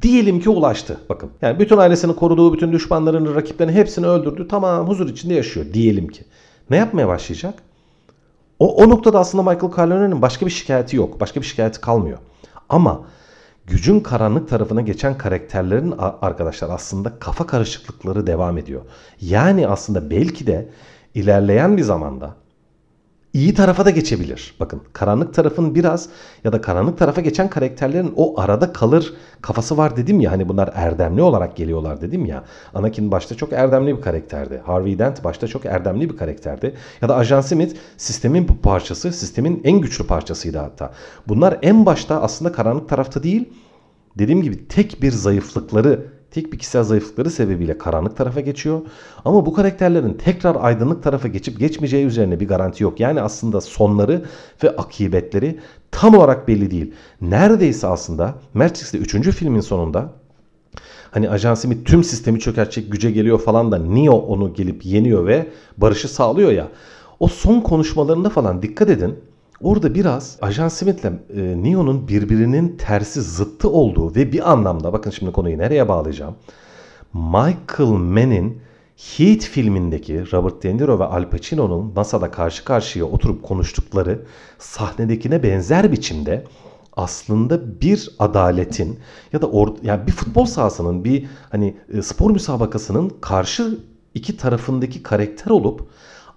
Diyelim 0.01 0.39
ki 0.39 0.49
ulaştı. 0.49 0.97
Bakın. 1.09 1.29
Yani 1.41 1.59
bütün 1.59 1.77
ailesini 1.77 2.15
koruduğu, 2.15 2.53
bütün 2.53 2.71
düşmanlarını, 2.71 3.35
rakiplerini 3.35 3.73
hepsini 3.73 4.05
öldürdü. 4.05 4.47
Tamam 4.47 4.87
huzur 4.87 5.09
içinde 5.09 5.33
yaşıyor. 5.33 5.65
Diyelim 5.73 6.07
ki. 6.07 6.23
Ne 6.69 6.77
yapmaya 6.77 7.07
başlayacak? 7.07 7.53
O, 8.59 8.75
o 8.75 8.89
noktada 8.89 9.19
aslında 9.19 9.51
Michael 9.51 9.73
Corleone'nin 9.75 10.21
başka 10.21 10.45
bir 10.45 10.51
şikayeti 10.51 10.95
yok. 10.95 11.19
Başka 11.19 11.41
bir 11.41 11.45
şikayeti 11.45 11.81
kalmıyor. 11.81 12.17
Ama 12.69 13.01
gücün 13.69 13.99
karanlık 13.99 14.49
tarafına 14.49 14.81
geçen 14.81 15.17
karakterlerin 15.17 15.93
arkadaşlar 16.21 16.69
aslında 16.69 17.19
kafa 17.19 17.47
karışıklıkları 17.47 18.27
devam 18.27 18.57
ediyor. 18.57 18.81
Yani 19.21 19.67
aslında 19.67 20.09
belki 20.09 20.47
de 20.47 20.69
ilerleyen 21.13 21.77
bir 21.77 21.81
zamanda 21.81 22.35
iyi 23.33 23.53
tarafa 23.53 23.85
da 23.85 23.89
geçebilir. 23.89 24.55
Bakın 24.59 24.81
karanlık 24.93 25.33
tarafın 25.33 25.75
biraz 25.75 26.09
ya 26.43 26.53
da 26.53 26.61
karanlık 26.61 26.97
tarafa 26.97 27.21
geçen 27.21 27.49
karakterlerin 27.49 28.13
o 28.15 28.39
arada 28.39 28.73
kalır 28.73 29.13
kafası 29.41 29.77
var 29.77 29.97
dedim 29.97 30.19
ya 30.19 30.31
hani 30.31 30.49
bunlar 30.49 30.69
erdemli 30.73 31.21
olarak 31.21 31.55
geliyorlar 31.55 32.01
dedim 32.01 32.25
ya. 32.25 32.43
Anakin 32.73 33.11
başta 33.11 33.35
çok 33.35 33.53
erdemli 33.53 33.97
bir 33.97 34.01
karakterdi. 34.01 34.61
Harvey 34.65 34.99
Dent 34.99 35.23
başta 35.23 35.47
çok 35.47 35.65
erdemli 35.65 36.09
bir 36.09 36.17
karakterdi. 36.17 36.75
Ya 37.01 37.09
da 37.09 37.15
Ajan 37.15 37.41
Smith 37.41 37.75
sistemin 37.97 38.47
bu 38.47 38.57
parçası, 38.57 39.11
sistemin 39.13 39.61
en 39.63 39.81
güçlü 39.81 40.07
parçasıydı 40.07 40.57
hatta. 40.57 40.93
Bunlar 41.27 41.57
en 41.61 41.85
başta 41.85 42.21
aslında 42.21 42.51
karanlık 42.51 42.89
tarafta 42.89 43.23
değil 43.23 43.49
dediğim 44.17 44.41
gibi 44.41 44.67
tek 44.67 45.01
bir 45.01 45.11
zayıflıkları 45.11 46.18
tek 46.31 46.53
bir 46.53 46.57
kişisel 46.57 46.83
zayıflıkları 46.83 47.29
sebebiyle 47.29 47.77
karanlık 47.77 48.17
tarafa 48.17 48.39
geçiyor. 48.39 48.81
Ama 49.25 49.45
bu 49.45 49.53
karakterlerin 49.53 50.13
tekrar 50.13 50.57
aydınlık 50.59 51.03
tarafa 51.03 51.27
geçip 51.27 51.59
geçmeyeceği 51.59 52.05
üzerine 52.05 52.39
bir 52.39 52.47
garanti 52.47 52.83
yok. 52.83 52.99
Yani 52.99 53.21
aslında 53.21 53.61
sonları 53.61 54.25
ve 54.63 54.69
akıbetleri 54.69 55.59
tam 55.91 56.15
olarak 56.15 56.47
belli 56.47 56.71
değil. 56.71 56.93
Neredeyse 57.21 57.87
aslında 57.87 58.35
Matrix'te 58.53 58.97
3. 58.97 59.29
filmin 59.29 59.61
sonunda 59.61 60.13
hani 61.11 61.29
Ajan 61.29 61.55
Smith 61.55 61.85
tüm 61.85 62.03
sistemi 62.03 62.39
çökertecek 62.39 62.91
güce 62.91 63.11
geliyor 63.11 63.39
falan 63.39 63.71
da 63.71 63.77
Neo 63.77 64.13
onu 64.13 64.53
gelip 64.53 64.85
yeniyor 64.85 65.25
ve 65.25 65.47
barışı 65.77 66.07
sağlıyor 66.07 66.51
ya. 66.51 66.67
O 67.19 67.27
son 67.27 67.61
konuşmalarında 67.61 68.29
falan 68.29 68.61
dikkat 68.61 68.89
edin. 68.89 69.19
Orada 69.61 69.95
biraz 69.95 70.37
Ajan 70.41 70.67
Smith'le 70.67 71.05
e, 71.05 71.11
Neo'nun 71.63 72.07
birbirinin 72.07 72.77
tersi 72.77 73.21
zıttı 73.21 73.69
olduğu 73.69 74.15
ve 74.15 74.31
bir 74.31 74.51
anlamda 74.51 74.93
bakın 74.93 75.11
şimdi 75.11 75.31
konuyu 75.31 75.57
nereye 75.57 75.87
bağlayacağım. 75.87 76.35
Michael 77.13 77.89
Mann'in 77.89 78.61
Heat 79.17 79.41
filmindeki 79.41 80.31
Robert 80.31 80.63
De 80.63 80.77
Niro 80.77 80.99
ve 80.99 81.03
Al 81.03 81.29
Pacino'nun 81.29 81.93
NASA'da 81.95 82.31
karşı 82.31 82.63
karşıya 82.63 83.05
oturup 83.05 83.43
konuştukları 83.43 84.25
sahnedekine 84.59 85.43
benzer 85.43 85.91
biçimde 85.91 86.43
aslında 86.97 87.81
bir 87.81 88.09
adaletin 88.19 88.99
ya 89.33 89.41
da 89.41 89.47
or, 89.47 89.75
yani 89.83 90.07
bir 90.07 90.11
futbol 90.11 90.45
sahasının 90.45 91.03
bir 91.03 91.25
hani 91.49 91.77
e, 91.93 92.01
spor 92.01 92.31
müsabakasının 92.31 93.11
karşı 93.21 93.77
iki 94.13 94.37
tarafındaki 94.37 95.03
karakter 95.03 95.51
olup 95.51 95.89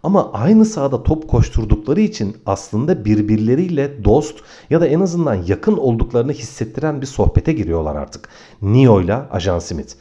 ama 0.02 0.32
aynı 0.32 0.64
sahada 0.64 1.02
top 1.02 1.28
koşturdukları 1.28 2.00
için 2.00 2.36
aslında 2.46 3.04
birbirleriyle 3.04 4.04
dost 4.04 4.40
ya 4.70 4.80
da 4.80 4.86
en 4.86 5.00
azından 5.00 5.34
yakın 5.34 5.76
olduklarını 5.76 6.32
hissettiren 6.32 7.00
bir 7.00 7.06
sohbete 7.06 7.52
giriyorlar 7.52 7.96
artık. 7.96 8.28
Neo 8.62 9.00
ile 9.00 9.14
Ajan 9.14 9.58
Smith. 9.58 9.94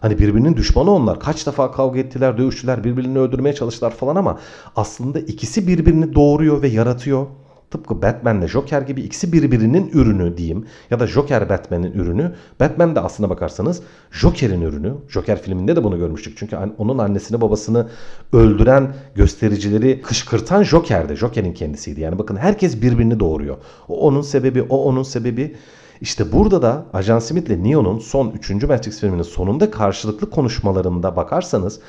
Hani 0.00 0.18
birbirinin 0.18 0.56
düşmanı 0.56 0.90
onlar. 0.90 1.20
Kaç 1.20 1.46
defa 1.46 1.72
kavga 1.72 2.00
ettiler, 2.00 2.38
dövüştüler, 2.38 2.84
birbirini 2.84 3.18
öldürmeye 3.18 3.54
çalıştılar 3.54 3.90
falan 3.90 4.16
ama 4.16 4.38
aslında 4.76 5.20
ikisi 5.20 5.66
birbirini 5.66 6.14
doğuruyor 6.14 6.62
ve 6.62 6.68
yaratıyor. 6.68 7.26
Tıpkı 7.70 8.02
Batman'le 8.02 8.46
Joker 8.46 8.82
gibi 8.82 9.02
ikisi 9.02 9.32
birbirinin 9.32 9.90
ürünü 9.92 10.36
diyeyim. 10.36 10.66
Ya 10.90 11.00
da 11.00 11.06
Joker 11.06 11.48
Batman'in 11.48 11.92
ürünü. 11.92 12.32
Batman 12.60 12.94
de 12.94 13.00
aslına 13.00 13.30
bakarsanız 13.30 13.82
Joker'in 14.10 14.60
ürünü. 14.60 14.94
Joker 15.08 15.42
filminde 15.42 15.76
de 15.76 15.84
bunu 15.84 15.98
görmüştük. 15.98 16.36
Çünkü 16.36 16.56
onun 16.78 16.98
annesini 16.98 17.40
babasını 17.40 17.88
öldüren 18.32 18.94
göstericileri 19.14 20.02
kışkırtan 20.02 20.62
Joker'di. 20.62 21.16
Joker'in 21.16 21.52
kendisiydi. 21.52 22.00
Yani 22.00 22.18
bakın 22.18 22.36
herkes 22.36 22.82
birbirini 22.82 23.20
doğuruyor. 23.20 23.56
O 23.88 24.00
onun 24.00 24.22
sebebi, 24.22 24.62
o 24.62 24.84
onun 24.84 25.02
sebebi. 25.02 25.56
İşte 26.00 26.32
burada 26.32 26.62
da 26.62 26.86
Ajan 26.92 27.18
Smith 27.18 27.46
ile 27.46 27.64
Neo'nun 27.64 27.98
son 27.98 28.30
3. 28.30 28.50
Matrix 28.50 29.00
filminin 29.00 29.22
sonunda 29.22 29.70
karşılıklı 29.70 30.30
konuşmalarında 30.30 31.16
bakarsanız 31.16 31.80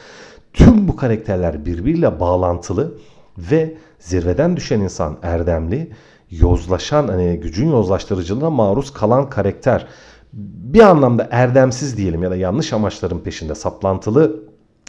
tüm 0.53 0.87
bu 0.87 0.95
karakterler 0.95 1.65
birbiriyle 1.65 2.19
bağlantılı 2.19 2.93
ve 3.37 3.77
zirveden 3.99 4.57
düşen 4.57 4.79
insan 4.79 5.17
erdemli, 5.23 5.91
yozlaşan 6.31 7.07
hani 7.07 7.39
gücün 7.39 7.69
yozlaştırıcılığına 7.69 8.49
maruz 8.49 8.93
kalan 8.93 9.29
karakter 9.29 9.87
bir 10.33 10.79
anlamda 10.79 11.27
erdemsiz 11.31 11.97
diyelim 11.97 12.23
ya 12.23 12.31
da 12.31 12.35
yanlış 12.35 12.73
amaçların 12.73 13.19
peşinde 13.19 13.55
saplantılı 13.55 14.43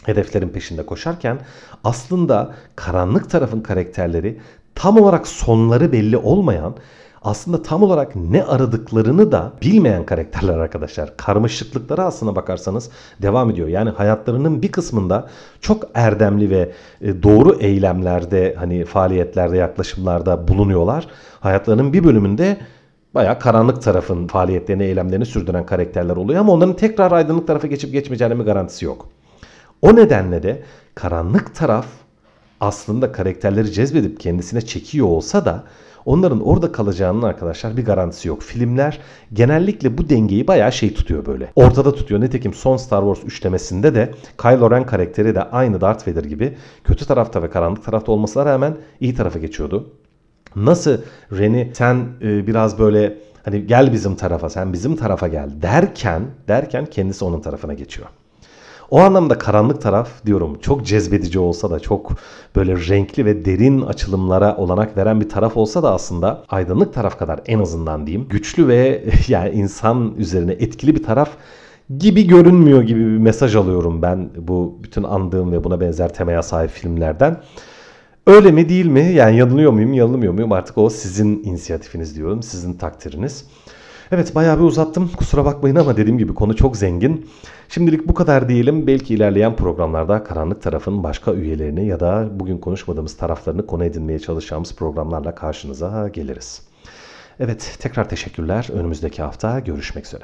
hedeflerin 0.05 0.49
peşinde 0.49 0.85
koşarken 0.85 1.39
aslında 1.83 2.55
karanlık 2.75 3.29
tarafın 3.29 3.61
karakterleri 3.61 4.39
tam 4.75 4.97
olarak 4.97 5.27
sonları 5.27 5.91
belli 5.91 6.17
olmayan 6.17 6.75
aslında 7.21 7.63
tam 7.63 7.83
olarak 7.83 8.15
ne 8.15 8.43
aradıklarını 8.43 9.31
da 9.31 9.53
bilmeyen 9.61 10.05
karakterler 10.05 10.57
arkadaşlar. 10.57 11.17
Karmaşıklıkları 11.17 12.03
aslına 12.03 12.35
bakarsanız 12.35 12.89
devam 13.21 13.49
ediyor. 13.49 13.67
Yani 13.67 13.89
hayatlarının 13.89 14.61
bir 14.61 14.71
kısmında 14.71 15.29
çok 15.61 15.83
erdemli 15.93 16.49
ve 16.49 16.71
e, 17.01 17.23
doğru 17.23 17.57
eylemlerde 17.59 18.55
hani 18.57 18.85
faaliyetlerde 18.85 19.57
yaklaşımlarda 19.57 20.47
bulunuyorlar. 20.47 21.07
Hayatlarının 21.39 21.93
bir 21.93 22.03
bölümünde 22.03 22.57
bayağı 23.13 23.39
karanlık 23.39 23.81
tarafın 23.81 24.27
faaliyetlerini, 24.27 24.83
eylemlerini 24.83 25.25
sürdüren 25.25 25.65
karakterler 25.65 26.15
oluyor 26.15 26.39
ama 26.39 26.53
onların 26.53 26.75
tekrar 26.75 27.11
aydınlık 27.11 27.47
tarafa 27.47 27.67
geçip 27.67 27.91
geçmeyeceğinin 27.91 28.39
bir 28.39 28.45
garantisi 28.45 28.85
yok. 28.85 29.07
O 29.81 29.95
nedenle 29.95 30.43
de 30.43 30.63
karanlık 30.95 31.55
taraf 31.55 31.85
aslında 32.59 33.11
karakterleri 33.11 33.71
cezbedip 33.71 34.19
kendisine 34.19 34.61
çekiyor 34.61 35.07
olsa 35.07 35.45
da 35.45 35.63
onların 36.05 36.47
orada 36.47 36.71
kalacağının 36.71 37.21
arkadaşlar 37.21 37.77
bir 37.77 37.85
garantisi 37.85 38.27
yok. 38.27 38.41
Filmler 38.41 38.99
genellikle 39.33 39.97
bu 39.97 40.09
dengeyi 40.09 40.47
bayağı 40.47 40.71
şey 40.71 40.93
tutuyor 40.93 41.25
böyle. 41.25 41.51
Ortada 41.55 41.93
tutuyor. 41.93 42.21
Nitekim 42.21 42.53
son 42.53 42.77
Star 42.77 43.01
Wars 43.01 43.27
üçlemesinde 43.27 43.95
de 43.95 44.11
Kylo 44.41 44.71
Ren 44.71 44.85
karakteri 44.85 45.35
de 45.35 45.43
aynı 45.43 45.81
Darth 45.81 46.07
Vader 46.07 46.23
gibi 46.23 46.57
kötü 46.83 47.05
tarafta 47.05 47.43
ve 47.43 47.49
karanlık 47.49 47.85
tarafta 47.85 48.11
olmasına 48.11 48.45
rağmen 48.45 48.77
iyi 48.99 49.15
tarafa 49.15 49.39
geçiyordu. 49.39 49.89
Nasıl 50.55 50.97
Ren'i 51.31 51.71
sen 51.73 52.07
e, 52.21 52.47
biraz 52.47 52.79
böyle 52.79 53.17
hani 53.43 53.67
gel 53.67 53.93
bizim 53.93 54.15
tarafa 54.15 54.49
sen 54.49 54.73
bizim 54.73 54.95
tarafa 54.95 55.27
gel 55.27 55.49
derken 55.61 56.21
derken 56.47 56.85
kendisi 56.85 57.25
onun 57.25 57.41
tarafına 57.41 57.73
geçiyor. 57.73 58.07
O 58.91 58.99
anlamda 58.99 59.37
karanlık 59.37 59.81
taraf 59.81 60.25
diyorum 60.25 60.59
çok 60.61 60.85
cezbedici 60.85 61.39
olsa 61.39 61.69
da 61.69 61.79
çok 61.79 62.11
böyle 62.55 62.75
renkli 62.75 63.25
ve 63.25 63.45
derin 63.45 63.81
açılımlara 63.81 64.57
olanak 64.57 64.97
veren 64.97 65.21
bir 65.21 65.29
taraf 65.29 65.57
olsa 65.57 65.83
da 65.83 65.93
aslında 65.93 66.43
aydınlık 66.49 66.93
taraf 66.93 67.19
kadar 67.19 67.39
en 67.45 67.59
azından 67.59 68.07
diyeyim 68.07 68.27
güçlü 68.29 68.67
ve 68.67 69.03
yani 69.27 69.49
insan 69.49 70.15
üzerine 70.17 70.51
etkili 70.51 70.95
bir 70.95 71.03
taraf 71.03 71.29
gibi 71.97 72.27
görünmüyor 72.27 72.81
gibi 72.81 72.99
bir 72.99 73.17
mesaj 73.17 73.55
alıyorum 73.55 74.01
ben 74.01 74.29
bu 74.37 74.79
bütün 74.83 75.03
andığım 75.03 75.51
ve 75.51 75.63
buna 75.63 75.81
benzer 75.81 76.13
temaya 76.13 76.43
sahip 76.43 76.71
filmlerden. 76.71 77.41
Öyle 78.27 78.51
mi 78.51 78.69
değil 78.69 78.85
mi? 78.85 79.13
Yani 79.15 79.37
yanılıyor 79.37 79.71
muyum, 79.71 79.93
yanılmıyor 79.93 80.33
muyum? 80.33 80.51
Artık 80.51 80.77
o 80.77 80.89
sizin 80.89 81.43
inisiyatifiniz 81.43 82.15
diyorum, 82.15 82.43
sizin 82.43 82.73
takdiriniz. 82.73 83.45
Evet 84.11 84.35
bayağı 84.35 84.59
bir 84.59 84.63
uzattım. 84.63 85.11
Kusura 85.17 85.45
bakmayın 85.45 85.75
ama 85.75 85.97
dediğim 85.97 86.17
gibi 86.17 86.33
konu 86.33 86.55
çok 86.55 86.77
zengin. 86.77 87.29
Şimdilik 87.73 88.07
bu 88.07 88.13
kadar 88.13 88.49
diyelim. 88.49 88.87
Belki 88.87 89.13
ilerleyen 89.13 89.55
programlarda 89.55 90.23
karanlık 90.23 90.61
tarafın 90.61 91.03
başka 91.03 91.33
üyelerini 91.33 91.87
ya 91.87 91.99
da 91.99 92.27
bugün 92.31 92.57
konuşmadığımız 92.57 93.17
taraflarını 93.17 93.65
konu 93.65 93.85
edinmeye 93.85 94.19
çalışacağımız 94.19 94.75
programlarla 94.75 95.35
karşınıza 95.35 96.07
geliriz. 96.07 96.61
Evet 97.39 97.77
tekrar 97.79 98.09
teşekkürler. 98.09 98.67
Önümüzdeki 98.73 99.21
hafta 99.21 99.59
görüşmek 99.59 100.05
üzere. 100.05 100.23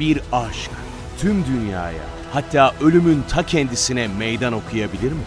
Bir 0.00 0.20
aşk 0.32 0.70
tüm 1.18 1.44
dünyaya 1.44 2.04
hatta 2.32 2.74
ölümün 2.82 3.22
ta 3.28 3.42
kendisine 3.42 4.08
meydan 4.18 4.52
okuyabilir 4.52 5.12
mi? 5.12 5.22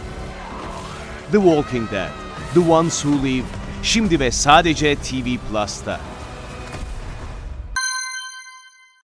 The 1.32 1.38
Walking 1.38 1.90
Dead, 1.92 2.10
The 2.54 2.72
Ones 2.72 3.02
Who 3.02 3.26
Live 3.26 3.46
şimdi 3.82 4.20
ve 4.20 4.30
sadece 4.30 4.96
TV 4.96 5.36
Plus'ta. 5.50 6.11